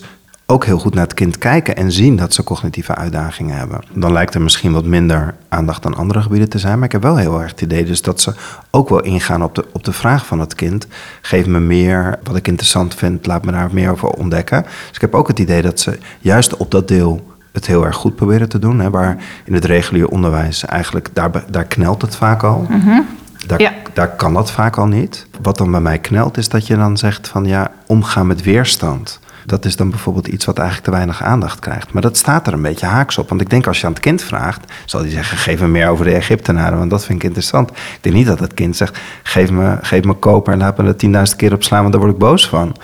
[0.52, 3.80] ook heel goed naar het kind kijken en zien dat ze cognitieve uitdagingen hebben.
[3.92, 7.02] Dan lijkt er misschien wat minder aandacht aan andere gebieden te zijn, maar ik heb
[7.02, 8.34] wel heel erg het idee dus dat ze
[8.70, 10.86] ook wel ingaan op de, op de vraag van het kind.
[11.20, 14.62] Geef me meer, wat ik interessant vind, laat me daar meer over ontdekken.
[14.62, 17.96] Dus ik heb ook het idee dat ze juist op dat deel het heel erg
[17.96, 18.80] goed proberen te doen.
[18.80, 22.66] Hè, waar in het regulier onderwijs eigenlijk, daar, daar knelt het vaak al.
[22.68, 23.06] Mm -hmm.
[23.46, 23.72] Daar, ja.
[23.92, 25.26] daar kan dat vaak al niet.
[25.42, 29.20] Wat dan bij mij knelt, is dat je dan zegt van ja, omgaan met weerstand.
[29.46, 31.92] Dat is dan bijvoorbeeld iets wat eigenlijk te weinig aandacht krijgt.
[31.92, 33.28] Maar dat staat er een beetje haaks op.
[33.28, 35.88] Want ik denk als je aan het kind vraagt, zal hij zeggen: geef me meer
[35.88, 37.70] over de Egyptenaren, want dat vind ik interessant.
[37.70, 40.84] Ik denk niet dat het kind zegt: geef me, geef me koper en laat me
[40.84, 42.76] er tienduizend keer op slaan, want daar word ik boos van.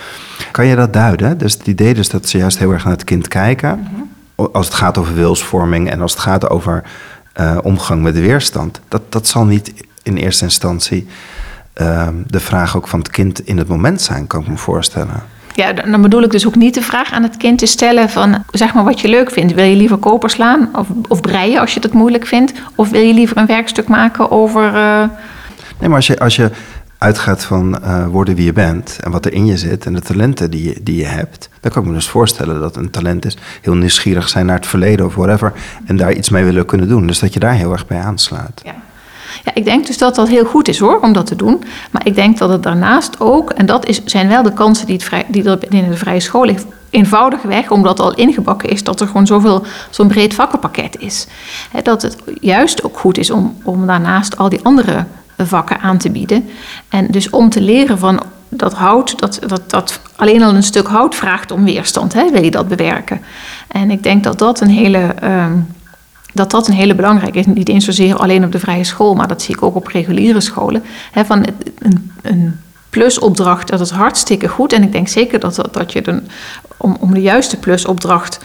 [0.51, 1.39] Kan je dat duiden?
[1.39, 3.79] Dus het idee dus dat ze juist heel erg naar het kind kijken.
[3.79, 4.07] Mm-hmm.
[4.53, 6.83] Als het gaat over wilsvorming en als het gaat over
[7.41, 8.81] uh, omgang met de weerstand.
[8.89, 11.09] Dat, dat zal niet in eerste instantie
[11.75, 15.23] uh, de vraag ook van het kind in het moment zijn, kan ik me voorstellen.
[15.59, 18.45] Ja, dan bedoel ik dus ook niet de vraag aan het kind te stellen van
[18.51, 19.55] zeg maar wat je leuk vindt.
[19.55, 22.53] Wil je liever koper slaan of, of breien als je dat moeilijk vindt?
[22.75, 24.75] Of wil je liever een werkstuk maken over.
[24.75, 25.05] Uh...
[25.79, 26.51] Nee, maar als je, als je
[26.99, 30.01] uitgaat van uh, worden wie je bent en wat er in je zit en de
[30.01, 33.25] talenten die je, die je hebt, dan kan ik me dus voorstellen dat een talent
[33.25, 35.53] is heel nieuwsgierig zijn naar het verleden of whatever
[35.87, 37.07] en daar iets mee willen kunnen doen.
[37.07, 38.61] Dus dat je daar heel erg bij aanslaat.
[38.65, 38.75] Ja.
[39.45, 41.63] Ja, ik denk dus dat dat heel goed is hoor, om dat te doen.
[41.91, 44.95] Maar ik denk dat het daarnaast ook, en dat is, zijn wel de kansen die,
[44.95, 49.01] het vrij, die er binnen de vrije school ligt, eenvoudigweg, omdat al ingebakken is dat
[49.01, 51.27] er gewoon zoveel, zo'n breed vakkenpakket is.
[51.83, 55.05] Dat het juist ook goed is om, om daarnaast al die andere
[55.37, 56.49] vakken aan te bieden.
[56.89, 60.87] En dus om te leren van dat hout, dat, dat, dat alleen al een stuk
[60.87, 63.21] hout vraagt om weerstand, hè, wil je dat bewerken.
[63.69, 65.15] En ik denk dat dat een hele.
[65.25, 65.67] Um,
[66.35, 67.47] dat dat een hele belangrijke is.
[67.47, 70.41] Niet eens zozeer alleen op de vrije school, maar dat zie ik ook op reguliere
[70.41, 70.83] scholen.
[71.15, 71.47] Van
[71.79, 72.61] een, een
[72.91, 74.73] plusopdracht, dat is hartstikke goed.
[74.73, 76.21] En ik denk zeker dat, dat, dat je dan,
[76.77, 78.41] om, om de juiste plusopdracht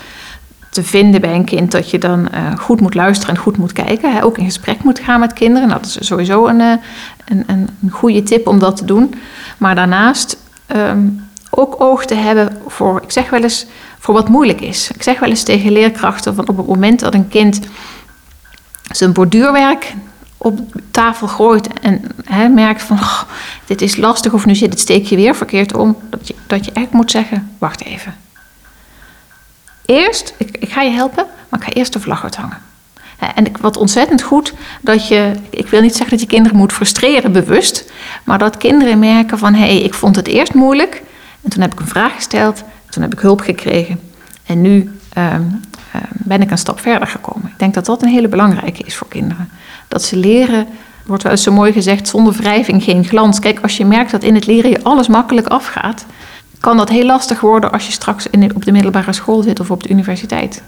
[0.69, 3.72] te vinden bij een kind, dat je dan uh, goed moet luisteren en goed moet
[3.72, 4.22] kijken.
[4.22, 5.67] Ook in gesprek moet gaan met kinderen.
[5.67, 6.80] Nou, dat is sowieso een, een,
[7.26, 9.13] een, een goede tip om dat te doen.
[9.58, 10.38] Maar daarnaast
[10.76, 13.65] um, ook oog te hebben voor, ik zeg wel eens,
[13.99, 14.91] voor wat moeilijk is.
[14.91, 17.59] Ik zeg wel eens tegen leerkrachten van op het moment dat een kind
[18.91, 19.93] zijn borduurwerk
[20.37, 20.59] op
[20.91, 23.21] tafel gooit en hè, merkt van oh,
[23.65, 26.71] dit is lastig of nu zit het steekje weer verkeerd om, dat je, dat je
[26.71, 28.15] echt moet zeggen, wacht even.
[29.85, 32.57] Eerst, ik, ik ga je helpen, maar ik ga eerst de vlag uithangen.
[33.35, 37.31] En wat ontzettend goed dat je, ik wil niet zeggen dat je kinderen moet frustreren
[37.31, 37.91] bewust,
[38.23, 41.01] maar dat kinderen merken van hé, hey, ik vond het eerst moeilijk
[41.43, 43.99] en toen heb ik een vraag gesteld, toen heb ik hulp gekregen
[44.45, 45.41] en nu ehm,
[45.91, 47.49] ehm, ben ik een stap verder gekomen.
[47.49, 49.49] Ik denk dat dat een hele belangrijke is voor kinderen.
[49.88, 50.67] Dat ze leren,
[51.06, 53.39] wordt wel eens zo mooi gezegd, zonder wrijving geen glans.
[53.39, 56.06] Kijk, als je merkt dat in het leren je alles makkelijk afgaat,
[56.60, 59.71] kan dat heel lastig worden als je straks in, op de middelbare school zit of
[59.71, 60.63] op de universiteit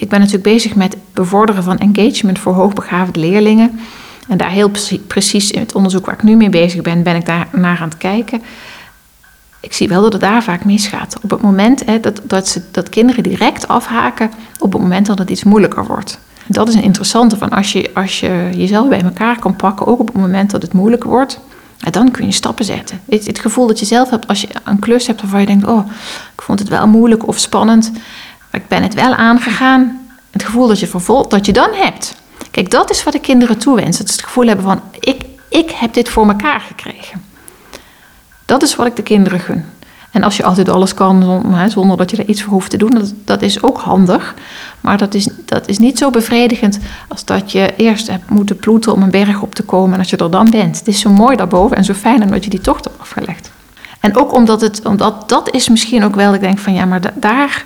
[0.00, 3.80] ik ben natuurlijk bezig met bevorderen van engagement voor hoogbegaafde leerlingen.
[4.28, 4.70] En daar heel
[5.06, 7.88] precies in het onderzoek waar ik nu mee bezig ben, ben ik daar naar aan
[7.88, 8.42] het kijken.
[9.60, 11.16] Ik zie wel dat het daar vaak misgaat.
[11.22, 15.18] Op het moment hè, dat, dat, ze, dat kinderen direct afhaken, op het moment dat
[15.18, 16.18] het iets moeilijker wordt.
[16.46, 20.00] Dat is een interessante van als je, als je jezelf bij elkaar kan pakken, ook
[20.00, 21.40] op het moment dat het moeilijk wordt,
[21.90, 23.00] dan kun je stappen zetten.
[23.08, 25.66] Het, het gevoel dat je zelf hebt als je een klus hebt waarvan je denkt,
[25.66, 25.90] oh,
[26.34, 27.92] ik vond het wel moeilijk of spannend.
[28.50, 30.08] Maar ik ben het wel aangegaan.
[30.30, 32.14] Het gevoel dat je, vervolgt, dat je dan hebt.
[32.50, 34.04] Kijk, dat is wat de kinderen toewensen.
[34.04, 37.29] Dat ze het gevoel hebben van, ik, ik heb dit voor elkaar gekregen.
[38.50, 39.64] Dat is wat ik de kinderen gun.
[40.10, 43.02] En als je altijd alles kan zonder dat je er iets voor hoeft te doen,
[43.24, 44.34] dat, is ook handig.
[44.80, 48.92] Maar dat is, dat is niet zo bevredigend als dat je eerst hebt moeten ploeten
[48.92, 50.78] om een berg op te komen en als je er dan bent.
[50.78, 53.50] Het is zo mooi daarboven en zo fijn omdat je die tocht hebt afgelegd.
[54.00, 57.00] En ook omdat het, omdat dat is misschien ook wel, ik denk van ja, maar
[57.14, 57.64] daar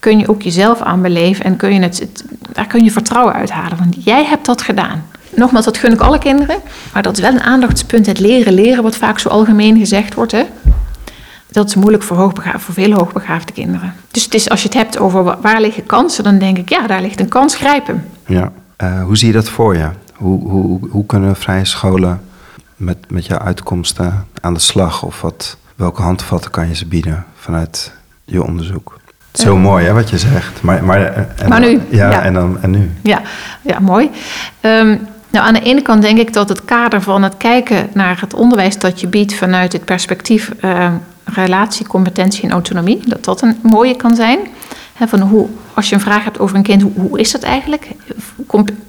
[0.00, 3.78] kun je ook jezelf aan beleven en kun je het, daar kun je vertrouwen uithalen.
[3.78, 5.04] Want jij hebt dat gedaan.
[5.36, 6.56] Nogmaals, dat gun ik alle kinderen.
[6.92, 8.06] Maar dat is wel een aandachtspunt.
[8.06, 10.32] Het leren, leren, wat vaak zo algemeen gezegd wordt.
[10.32, 10.44] Hè?
[11.50, 13.94] Dat is moeilijk voor, hoogbegaafde, voor veel hoogbegaafde kinderen.
[14.10, 16.86] Dus het is, als je het hebt over waar liggen kansen, dan denk ik, ja,
[16.86, 18.04] daar ligt een kans, grijp hem.
[18.26, 18.52] Ja.
[18.82, 19.88] Uh, hoe zie je dat voor je?
[20.14, 22.20] Hoe, hoe, hoe kunnen vrije scholen
[22.76, 25.02] met, met jouw uitkomsten aan de slag?
[25.02, 27.92] Of wat, welke handvatten kan je ze bieden vanuit
[28.24, 28.98] je onderzoek?
[29.32, 30.62] Zo mooi hè, wat je zegt.
[30.62, 31.80] Maar, maar, eh, en, maar nu.
[31.88, 32.90] Ja, En, dan, en nu.
[33.02, 33.22] Ja,
[33.62, 34.10] ja mooi.
[34.60, 38.20] Um, nou, aan de ene kant denk ik dat het kader van het kijken naar
[38.20, 40.92] het onderwijs dat je biedt vanuit het perspectief uh,
[41.24, 44.38] relatie, competentie en autonomie, dat dat een mooie kan zijn.
[44.92, 47.88] He, van hoe, als je een vraag hebt over een kind, hoe, is dat eigenlijk?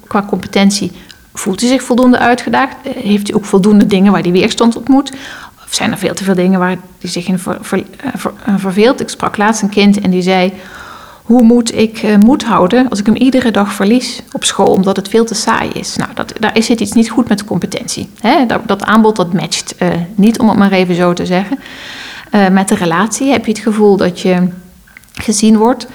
[0.06, 0.92] qua competentie,
[1.34, 2.76] voelt hij zich voldoende uitgedaagd?
[2.82, 5.12] Heeft hij ook voldoende dingen waar hij weerstand ontmoet?
[5.64, 7.80] Of zijn er veel te veel dingen waar die zich in eh,
[8.44, 9.00] eh, verveelt?
[9.00, 10.52] Ik sprak laatst een kind en die zei:
[11.28, 14.96] Hoe moet ik uh, moed houden als ik hem iedere dag verlies op school omdat
[14.96, 15.96] het veel te saai is?
[15.96, 18.08] Nou, dat, daar het iets niet goed met de competentie.
[18.20, 18.46] Hè?
[18.46, 21.58] Dat, dat, aanbod dat matcht uh, niet, om het maar even zo te zeggen.
[22.32, 24.48] Uh, met de relatie heb je het gevoel dat je
[25.12, 25.86] gezien wordt.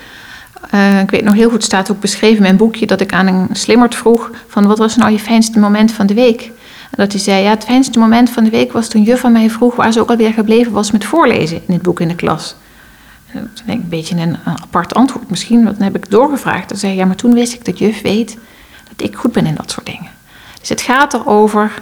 [1.02, 3.48] ik weet nog heel goed, staat ook beschreven in mijn boekje, dat ik aan een
[3.52, 6.52] slimmerd vroeg: van wat was nou je fijnste moment van de week?
[6.91, 9.50] dat hij zei, ja, het fijnste moment van de week was toen juf van mij
[9.50, 12.56] vroeg waar ze ook alweer gebleven was met voorlezen in het boek in de klas.
[13.23, 13.23] En dat denk ik
[13.65, 16.69] een beetje een, apart antwoord misschien, want dan heb ik doorgevraagd.
[16.69, 18.38] Dan zei ja, maar toen wist ik dat juf weet
[18.96, 20.12] dat ik goed ben in dat soort dingen.
[20.60, 21.82] Dus het gaat erover,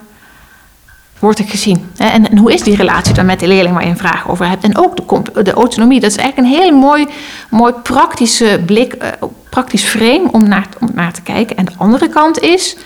[1.20, 1.92] word ik gezien?
[1.98, 4.48] En, en hoe is die relatie dan met de leerling waar je een vraag over
[4.48, 4.64] hebt?
[4.64, 4.96] En ook
[5.34, 7.08] de, de autonomie, dat is eigenlijk een heel mooi,
[7.50, 9.10] mooi praktische blik, uh,
[9.50, 11.58] praktisch frame om naar, om naar te kijken.
[11.58, 12.78] En de andere kant is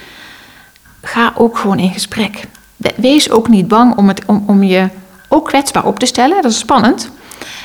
[1.01, 2.47] ga ook gewoon in gesprek.
[2.95, 4.89] Wees ook niet bang om, het, om, om je
[5.28, 6.41] ook kwetsbaar op te stellen.
[6.41, 7.12] Dat is spannend.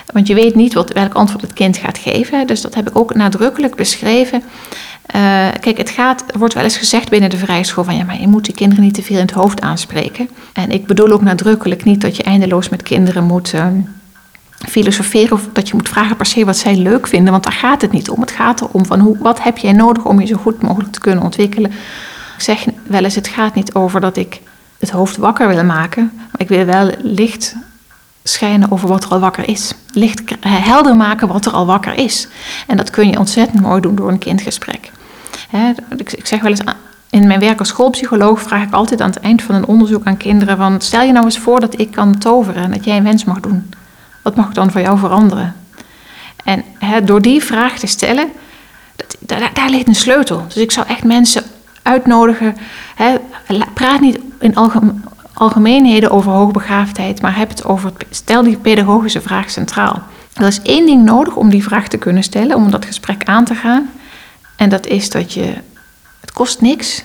[0.06, 2.46] Want je weet niet wat, welk antwoord het kind gaat geven.
[2.46, 4.42] Dus dat heb ik ook nadrukkelijk beschreven.
[5.16, 8.04] Uh, kijk, het gaat, er wordt wel eens gezegd binnen de vrije school van ja,
[8.04, 10.28] maar je moet die kinderen niet te veel in het hoofd aanspreken.
[10.52, 13.66] En ik bedoel ook nadrukkelijk niet dat je eindeloos met kinderen moet uh,
[14.68, 17.82] filosoferen of dat je moet vragen per se wat zij leuk vinden, want daar gaat
[17.82, 18.20] het niet om.
[18.20, 21.00] Het gaat erom van hoe, wat heb jij nodig om je zo goed mogelijk te
[21.00, 21.70] kunnen ontwikkelen.
[22.36, 24.40] Ik zeg wel eens, het gaat niet over dat ik
[24.78, 26.10] het hoofd wakker wil maken.
[26.14, 27.56] Maar ik wil wel licht
[28.22, 29.72] schijnen over wat er al wakker is.
[29.92, 32.28] Licht helder maken wat er al wakker is.
[32.66, 34.90] En dat kun je ontzettend mooi doen door een kindgesprek.
[35.96, 36.62] ik zeg wel eens,
[37.10, 40.16] in mijn werk als schoolpsycholoog vraag ik altijd aan het eind van een onderzoek aan
[40.16, 40.80] kinderen van...
[40.80, 43.40] stel je nou eens voor dat ik kan toveren en dat jij een wens mag
[43.40, 43.70] doen.
[44.22, 45.54] Wat mag dan voor jou veranderen?
[46.44, 46.64] En
[47.04, 48.28] door die vraag te stellen,
[48.96, 49.16] dat,
[49.54, 50.44] daar, ligt een sleutel.
[50.46, 51.42] Dus ik zou echt mensen
[51.82, 52.56] uitnodigen.
[53.74, 54.56] Praat niet in
[55.40, 60.02] algemeenheden over hoogbegaafdheid, maar heb het over, stel die pedagogische vraag centraal.
[60.34, 63.44] Er is één ding nodig om die vraag te kunnen stellen, om dat gesprek aan
[63.44, 63.90] te gaan.
[64.56, 65.54] En dat is dat je,
[66.20, 67.04] het kost niks,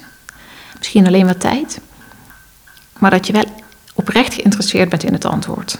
[0.78, 1.80] misschien alleen wat tijd,
[2.98, 3.46] maar dat je wel
[3.94, 5.78] oprecht geïnteresseerd bent in het antwoord.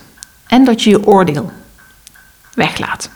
[0.48, 1.52] En dat je je oordeel
[2.54, 3.10] weglaat.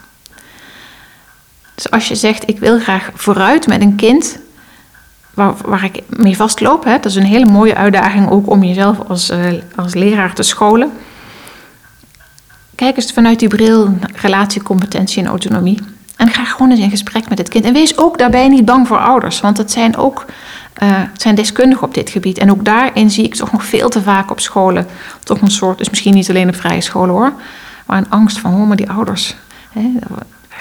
[1.74, 4.38] Dus als je zegt, ik wil graag vooruit met een kind
[5.40, 6.84] waar, waar ik mee vastloop.
[6.84, 6.92] Hè.
[6.92, 10.92] Dat is een hele mooie uitdaging ook om jezelf als, uh, als leraar te scholen.
[12.74, 15.78] Kijk eens vanuit die bril relatie, competentie en autonomie.
[16.16, 17.64] En ga gewoon eens in gesprek met het kind.
[17.64, 20.26] En wees ook daarbij niet bang voor ouders, want het zijn ook
[20.84, 22.38] het zijn deskundigen op dit gebied.
[22.38, 24.86] En ook daarin zie ik toch nog veel te vaak op scholen
[25.24, 27.32] toch een soort, dus misschien niet alleen op vrije scholen hoor,
[27.86, 29.36] maar een angst van, oh maar die ouders.
[29.72, 29.92] Hè,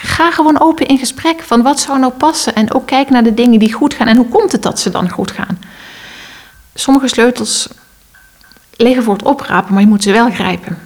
[0.02, 2.56] ga gewoon open in gesprek van wat zou nou passen.
[2.56, 4.90] En ook kijk naar de dingen die goed gaan en hoe komt het dat ze
[4.90, 5.60] dan goed gaan.
[6.74, 7.70] Sommige sleutels
[8.76, 10.78] liggen voor het oprapen, maar je moet ze wel grijpen.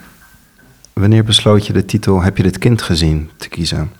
[0.93, 3.91] Wanneer besloot je de titel Heb je dit kind gezien te kiezen?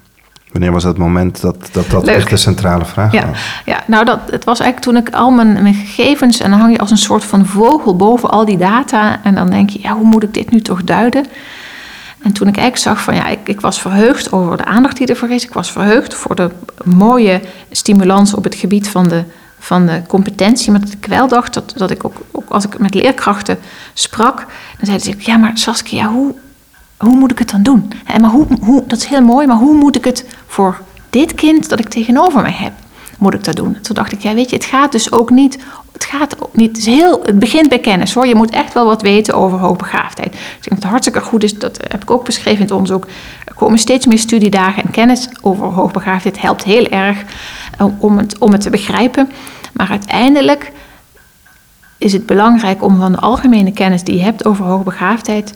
[0.52, 3.28] Wanneer was dat moment dat dat, dat echt de centrale vraag ja.
[3.28, 3.38] was?
[3.66, 6.40] Ja, nou dat, het was eigenlijk toen ik al mijn, mijn gegevens...
[6.40, 9.24] en dan hang je als een soort van vogel boven al die data...
[9.24, 11.26] en dan denk je, ja, hoe moet ik dit nu toch duiden?
[12.24, 15.08] En toen ik eigenlijk zag van ja, ik, ik was verheugd over de aandacht die
[15.08, 15.44] ervoor is.
[15.44, 16.52] Ik was verheugd voor de
[16.84, 19.24] mooie stimulans op het gebied van de,
[19.60, 20.72] van de competentie.
[20.72, 23.58] Maar dat ik wel dacht dat, dat ik ook, ook als ik met leerkrachten
[23.94, 24.38] sprak...
[24.78, 26.36] dan zeiden ze, ja maar Saskia, hoe,
[26.98, 27.92] hoe moet ik het dan doen?
[28.06, 31.36] En maar hoe, hoe, dat is heel mooi, maar hoe moet ik het voor dit
[31.36, 32.74] kind dat ik tegenover mij heb,
[33.18, 33.78] moet ik dat doen?
[33.82, 35.58] Toen dacht ik, ja weet je, het gaat dus ook niet,
[36.04, 38.28] het gaat ook niet, het, is heel, het begint bij kennis hoor.
[38.28, 40.34] Je moet echt wel wat weten over hoogbegaafdheid.
[40.34, 43.08] Ik denk dat het hartstikke goed is, dat heb ik ook beschreven in het onderzoek.
[43.46, 47.24] Er komen steeds meer studiedagen en kennis over hoogbegaafdheid helpt heel erg
[47.78, 49.32] eh, om het, om het te begrijpen.
[49.74, 50.72] Maar uiteindelijk
[51.98, 55.54] is het belangrijk om van de algemene kennis die je hebt over hoogbegaafdheid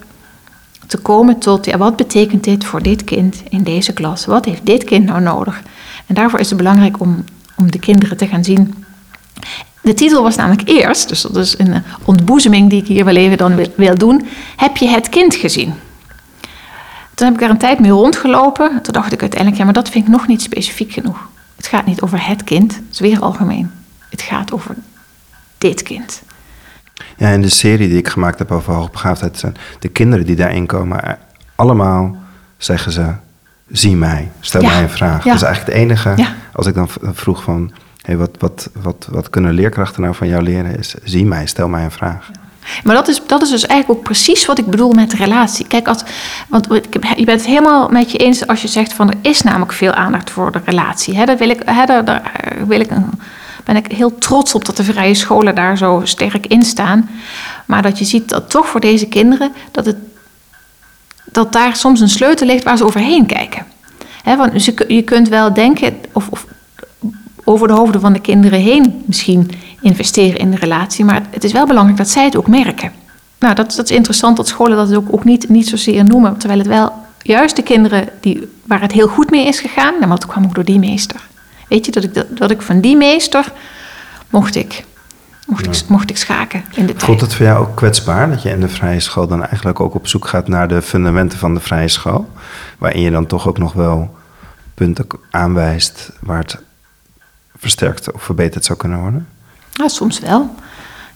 [0.88, 4.26] te komen tot, ja, wat betekent dit voor dit kind in deze klas?
[4.26, 5.62] Wat heeft dit kind nou nodig?
[6.06, 7.24] En daarvoor is het belangrijk om,
[7.56, 8.86] om de kinderen te gaan zien.
[9.88, 13.38] De titel was namelijk eerst, dus dat is een ontboezeming die ik hier wel even
[13.38, 14.28] dan wil doen.
[14.56, 15.74] Heb je het kind gezien?
[17.14, 18.82] Toen heb ik daar een tijd mee rondgelopen.
[18.82, 21.28] Toen dacht ik uiteindelijk, ja, maar dat vind ik nog niet specifiek genoeg.
[21.56, 23.72] Het gaat niet over het kind, dat is weer algemeen.
[24.10, 24.76] Het gaat over
[25.58, 26.22] dit kind.
[27.18, 30.66] Ja, in de serie die ik gemaakt heb over hoogbegaafdheid zijn de kinderen die daarin
[30.66, 31.14] komen, eh,
[31.56, 32.16] allemaal
[32.58, 33.14] zeggen ze:
[33.72, 35.24] zie mij, stel mij een vraag.
[35.24, 36.16] Dat is eigenlijk het enige.
[36.54, 37.72] Als ik dan vroeg van,
[38.08, 41.68] hey, wat, wat, wat, wat kunnen leerkrachten nou van jou leren, is zie mij, stel
[41.68, 42.32] mij een vraag.
[42.84, 45.68] Maar dat is, dat is dus eigenlijk ook precies wat ik bedoel met relatie.
[45.68, 46.04] Kijk, als,
[46.48, 49.72] want je bent het helemaal met je eens als je zegt van er is namelijk
[49.72, 51.16] veel aandacht voor de relatie.
[51.16, 52.32] Hè, daar wil ik, hè, daar,
[52.68, 52.90] wil ik
[53.64, 57.10] ben ik heel trots op dat de vrije scholen daar zo sterk in staan.
[57.66, 59.98] Maar dat je ziet dat toch voor deze kinderen, dat, het,
[61.24, 63.66] dat daar soms een sleutel ligt waar ze overheen kijken.
[64.24, 66.46] want je kunt wel denken, of, of
[67.50, 71.52] over de hoofden van de kinderen heen misschien investeren in de relatie, maar het is
[71.52, 72.92] wel belangrijk dat zij het ook merken.
[73.40, 76.60] Nou, dat, dat is interessant dat scholen dat ook, ook niet, niet zozeer noemen, terwijl
[76.60, 80.26] het wel juist de kinderen die, waar het heel goed mee is gegaan, maar dat
[80.26, 81.22] kwam ook door die meester.
[81.70, 83.52] Weet je, dat ik, dat, ik van die meester
[84.30, 84.84] mocht ik,
[85.46, 87.04] mocht, ik, mocht ik schaken in de tijd.
[87.04, 89.96] Voelt het voor jou ook kwetsbaar dat je in de vrije school dan eigenlijk ook
[89.96, 92.30] op zoek gaat naar de fundamenten van de vrije school?
[92.78, 94.16] Waarin je dan toch ook nog wel
[94.74, 96.66] punten aanwijst waar het
[97.58, 99.28] versterkt of verbeterd zou kunnen worden?
[99.72, 100.56] Ja, soms wel.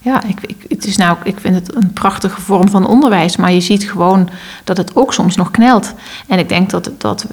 [0.00, 3.60] Ja, ik, het is nou, ik vind het een prachtige vorm van onderwijs, maar je
[3.60, 4.28] ziet gewoon
[4.64, 5.94] dat het ook soms nog knelt.
[6.26, 7.26] En ik denk dat, dat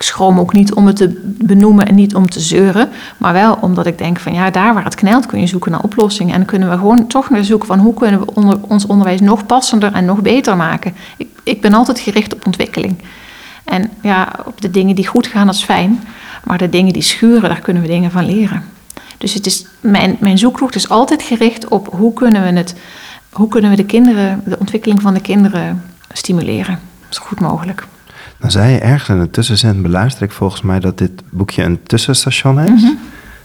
[0.00, 2.88] ik schroom ook niet om het te benoemen en niet om te zeuren.
[3.16, 5.82] Maar wel omdat ik denk van ja, daar waar het knelt kun je zoeken naar
[5.82, 6.32] oplossingen.
[6.32, 9.46] En dan kunnen we gewoon toch naar zoeken van hoe kunnen we ons onderwijs nog
[9.46, 10.94] passender en nog beter maken.
[11.16, 12.96] Ik, ik ben altijd gericht op ontwikkeling.
[13.64, 16.02] En ja, op de dingen die goed gaan, dat is fijn.
[16.44, 18.64] Maar de dingen die schuren, daar kunnen we dingen van leren.
[19.18, 22.74] Dus het is, mijn, mijn zoektocht is altijd gericht op hoe kunnen we het,
[23.32, 26.78] hoe kunnen we de kinderen, de ontwikkeling van de kinderen stimuleren.
[27.08, 27.86] Zo goed mogelijk.
[28.38, 31.82] Dan zei je ergens in de tussenzin, beluister ik volgens mij dat dit boekje een
[31.82, 32.82] tussenstation is.
[32.82, 32.92] Mhm.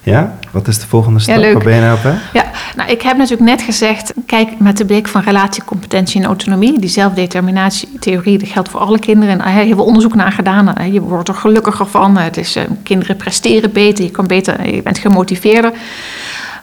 [0.03, 0.37] Ja?
[0.51, 1.37] Wat is de volgende stap?
[1.37, 2.13] Ja, Waar ben je nou op hè?
[2.33, 2.44] Ja,
[2.75, 6.79] nou, ik heb natuurlijk net gezegd, kijk met de blik van relatie, competentie en autonomie.
[6.79, 9.41] Die zelfdeterminatietheorie, dat geldt voor alle kinderen.
[9.41, 10.91] En heel veel onderzoek naar gedaan.
[10.91, 12.17] Je wordt er gelukkiger van.
[12.17, 15.73] Het is, eh, kinderen presteren beter, je, kan beter, je bent gemotiveerder.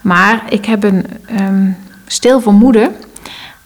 [0.00, 1.06] Maar ik heb een
[1.40, 2.94] um, stil vermoeden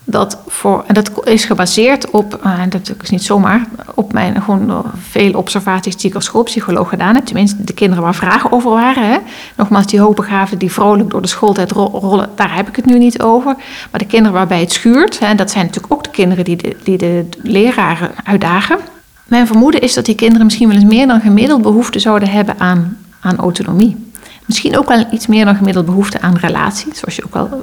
[0.08, 4.84] dat voor, en dat is gebaseerd op, uh, dat is niet zomaar, op mijn gewoon
[5.10, 7.24] vele observaties die ik als schoolpsycholoog gedaan heb.
[7.24, 9.10] Tenminste, de kinderen waar vragen over waren.
[9.10, 9.18] Hè.
[9.56, 13.22] Nogmaals, die hoogbegaafden die vrolijk door de schooltijd rollen, daar heb ik het nu niet
[13.22, 13.54] over.
[13.90, 16.98] Maar de kinderen waarbij het schuurt, dat zijn natuurlijk ook de kinderen die de, die
[16.98, 18.78] de leraren uitdagen.
[19.24, 22.54] Mijn vermoeden is dat die kinderen misschien wel eens meer dan gemiddeld behoefte zouden hebben
[22.58, 24.05] aan, aan autonomie.
[24.46, 26.94] Misschien ook wel iets meer dan gemiddeld behoefte aan relatie.
[26.94, 27.62] Zoals je ook wel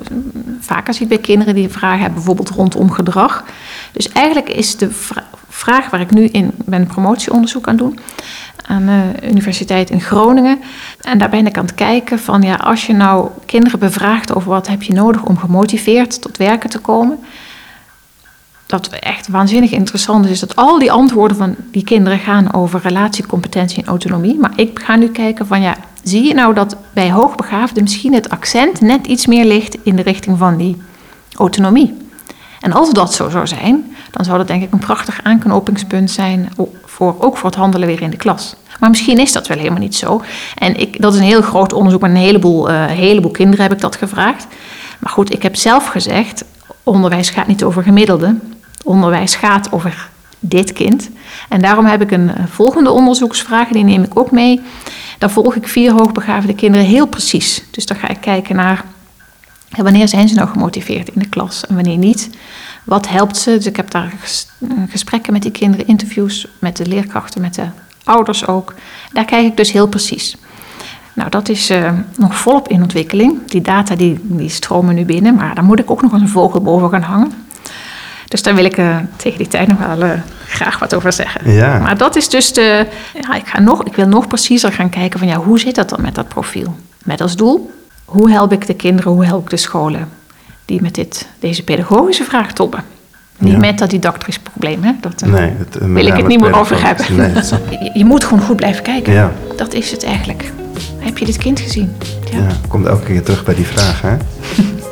[0.59, 3.43] vaker ziet bij kinderen die vragen hebben, bijvoorbeeld rondom gedrag.
[3.91, 4.89] Dus eigenlijk is de
[5.49, 7.99] vraag waar ik nu in mijn promotieonderzoek aan doen.
[8.67, 10.59] aan de Universiteit in Groningen.
[11.01, 14.49] En daar ben ik aan het kijken van ja, als je nou kinderen bevraagt over
[14.49, 17.19] wat heb je nodig om gemotiveerd tot werken te komen.
[18.65, 22.81] Dat echt waanzinnig interessant is, is dat al die antwoorden van die kinderen gaan over
[22.81, 24.39] relatie, competentie en autonomie.
[24.39, 28.29] Maar ik ga nu kijken van ja, zie je nou dat bij hoogbegaafden misschien het
[28.29, 30.81] accent net iets meer ligt in de richting van die
[31.35, 31.97] autonomie?
[32.61, 36.51] En als dat zo zou zijn, dan zou dat denk ik een prachtig aanknopingspunt zijn,
[36.85, 38.55] voor, ook voor het handelen weer in de klas.
[38.79, 40.21] Maar misschien is dat wel helemaal niet zo.
[40.55, 43.73] En ik, dat is een heel groot onderzoek, met een heleboel, uh, heleboel kinderen heb
[43.73, 44.47] ik dat gevraagd.
[44.99, 46.43] Maar goed, ik heb zelf gezegd,
[46.83, 48.35] onderwijs gaat niet over gemiddelde.
[48.83, 51.09] Onderwijs gaat over dit kind.
[51.49, 54.61] En daarom heb ik een eh, volgende onderzoeksvraag, die neem ik ook mee.
[55.23, 57.63] Dan volg ik vier hoogbegaafde kinderen heel precies.
[57.71, 58.85] Dus dan ga ik kijken naar
[59.69, 62.29] wanneer zijn ze nou gemotiveerd in de klas en wanneer niet.
[62.83, 63.55] Wat helpt ze?
[63.55, 64.13] Dus ik heb daar
[64.59, 67.65] eh, gesprekken met die kinderen, interviews met de leerkrachten, met de
[68.03, 68.73] ouders ook.
[69.11, 70.37] Daar kijk ik dus heel precies.
[71.13, 73.47] Nou, dat is uh, nog volop in ontwikkeling.
[73.47, 76.29] Die data die, die stromen nu binnen, maar daar moet ik ook nog eens een
[76.29, 77.31] vogel boven gaan hangen.
[78.33, 80.11] Dus daar wil ik uh, tegen die tijd nog wel uh,
[80.47, 81.51] graag wat over zeggen.
[81.51, 81.79] Ja.
[81.79, 82.87] Maar dat is dus de.
[83.21, 85.89] Ja, ik, ga nog, ik wil nog preciezer gaan kijken van ja, hoe zit dat
[85.89, 86.75] dan met dat profiel?
[87.03, 87.71] Met als doel,
[88.05, 90.09] hoe help ik de kinderen, hoe help ik de scholen
[90.65, 92.83] die met dit, deze pedagogische vraag toppen?
[93.37, 93.59] Niet Ja.
[93.59, 94.91] met dat didactisch probleem, hè?
[94.99, 97.05] Dat, eh, Nee, het, wil ik het niet meer over hebben.
[97.15, 97.31] Nee,
[97.83, 99.13] je, je moet gewoon goed blijven kijken.
[99.13, 100.51] ja, Dat is het eigenlijk.
[100.97, 101.95] Heb je dit kind gezien?
[102.31, 102.37] Ja.
[102.37, 104.15] ja, komt elke keer terug bij die vraag, hè?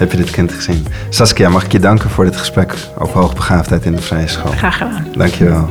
[0.00, 0.86] Heb je dit kind gezien?
[1.08, 4.52] Saskia, mag ik je danken voor dit gesprek over hoogbegaafdheid in de vrije school?
[4.52, 5.06] Graag gedaan.
[5.16, 5.68] Dankjewel.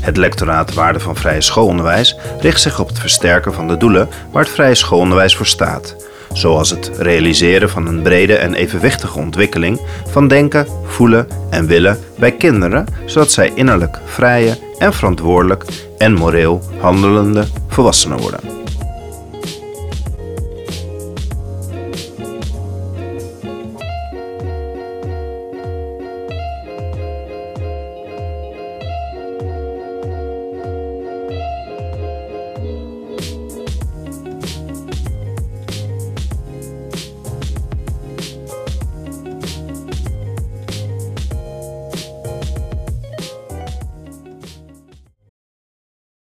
[0.00, 4.42] Het lectoraat Waarde van Vrije Schoolonderwijs richt zich op het versterken van de doelen waar
[4.42, 5.96] het vrije schoolonderwijs voor staat.
[6.32, 12.32] Zoals het realiseren van een brede en evenwichtige ontwikkeling van denken, voelen en willen bij
[12.32, 15.64] kinderen, zodat zij innerlijk vrije en verantwoordelijk
[15.98, 18.59] en moreel handelende volwassenen worden.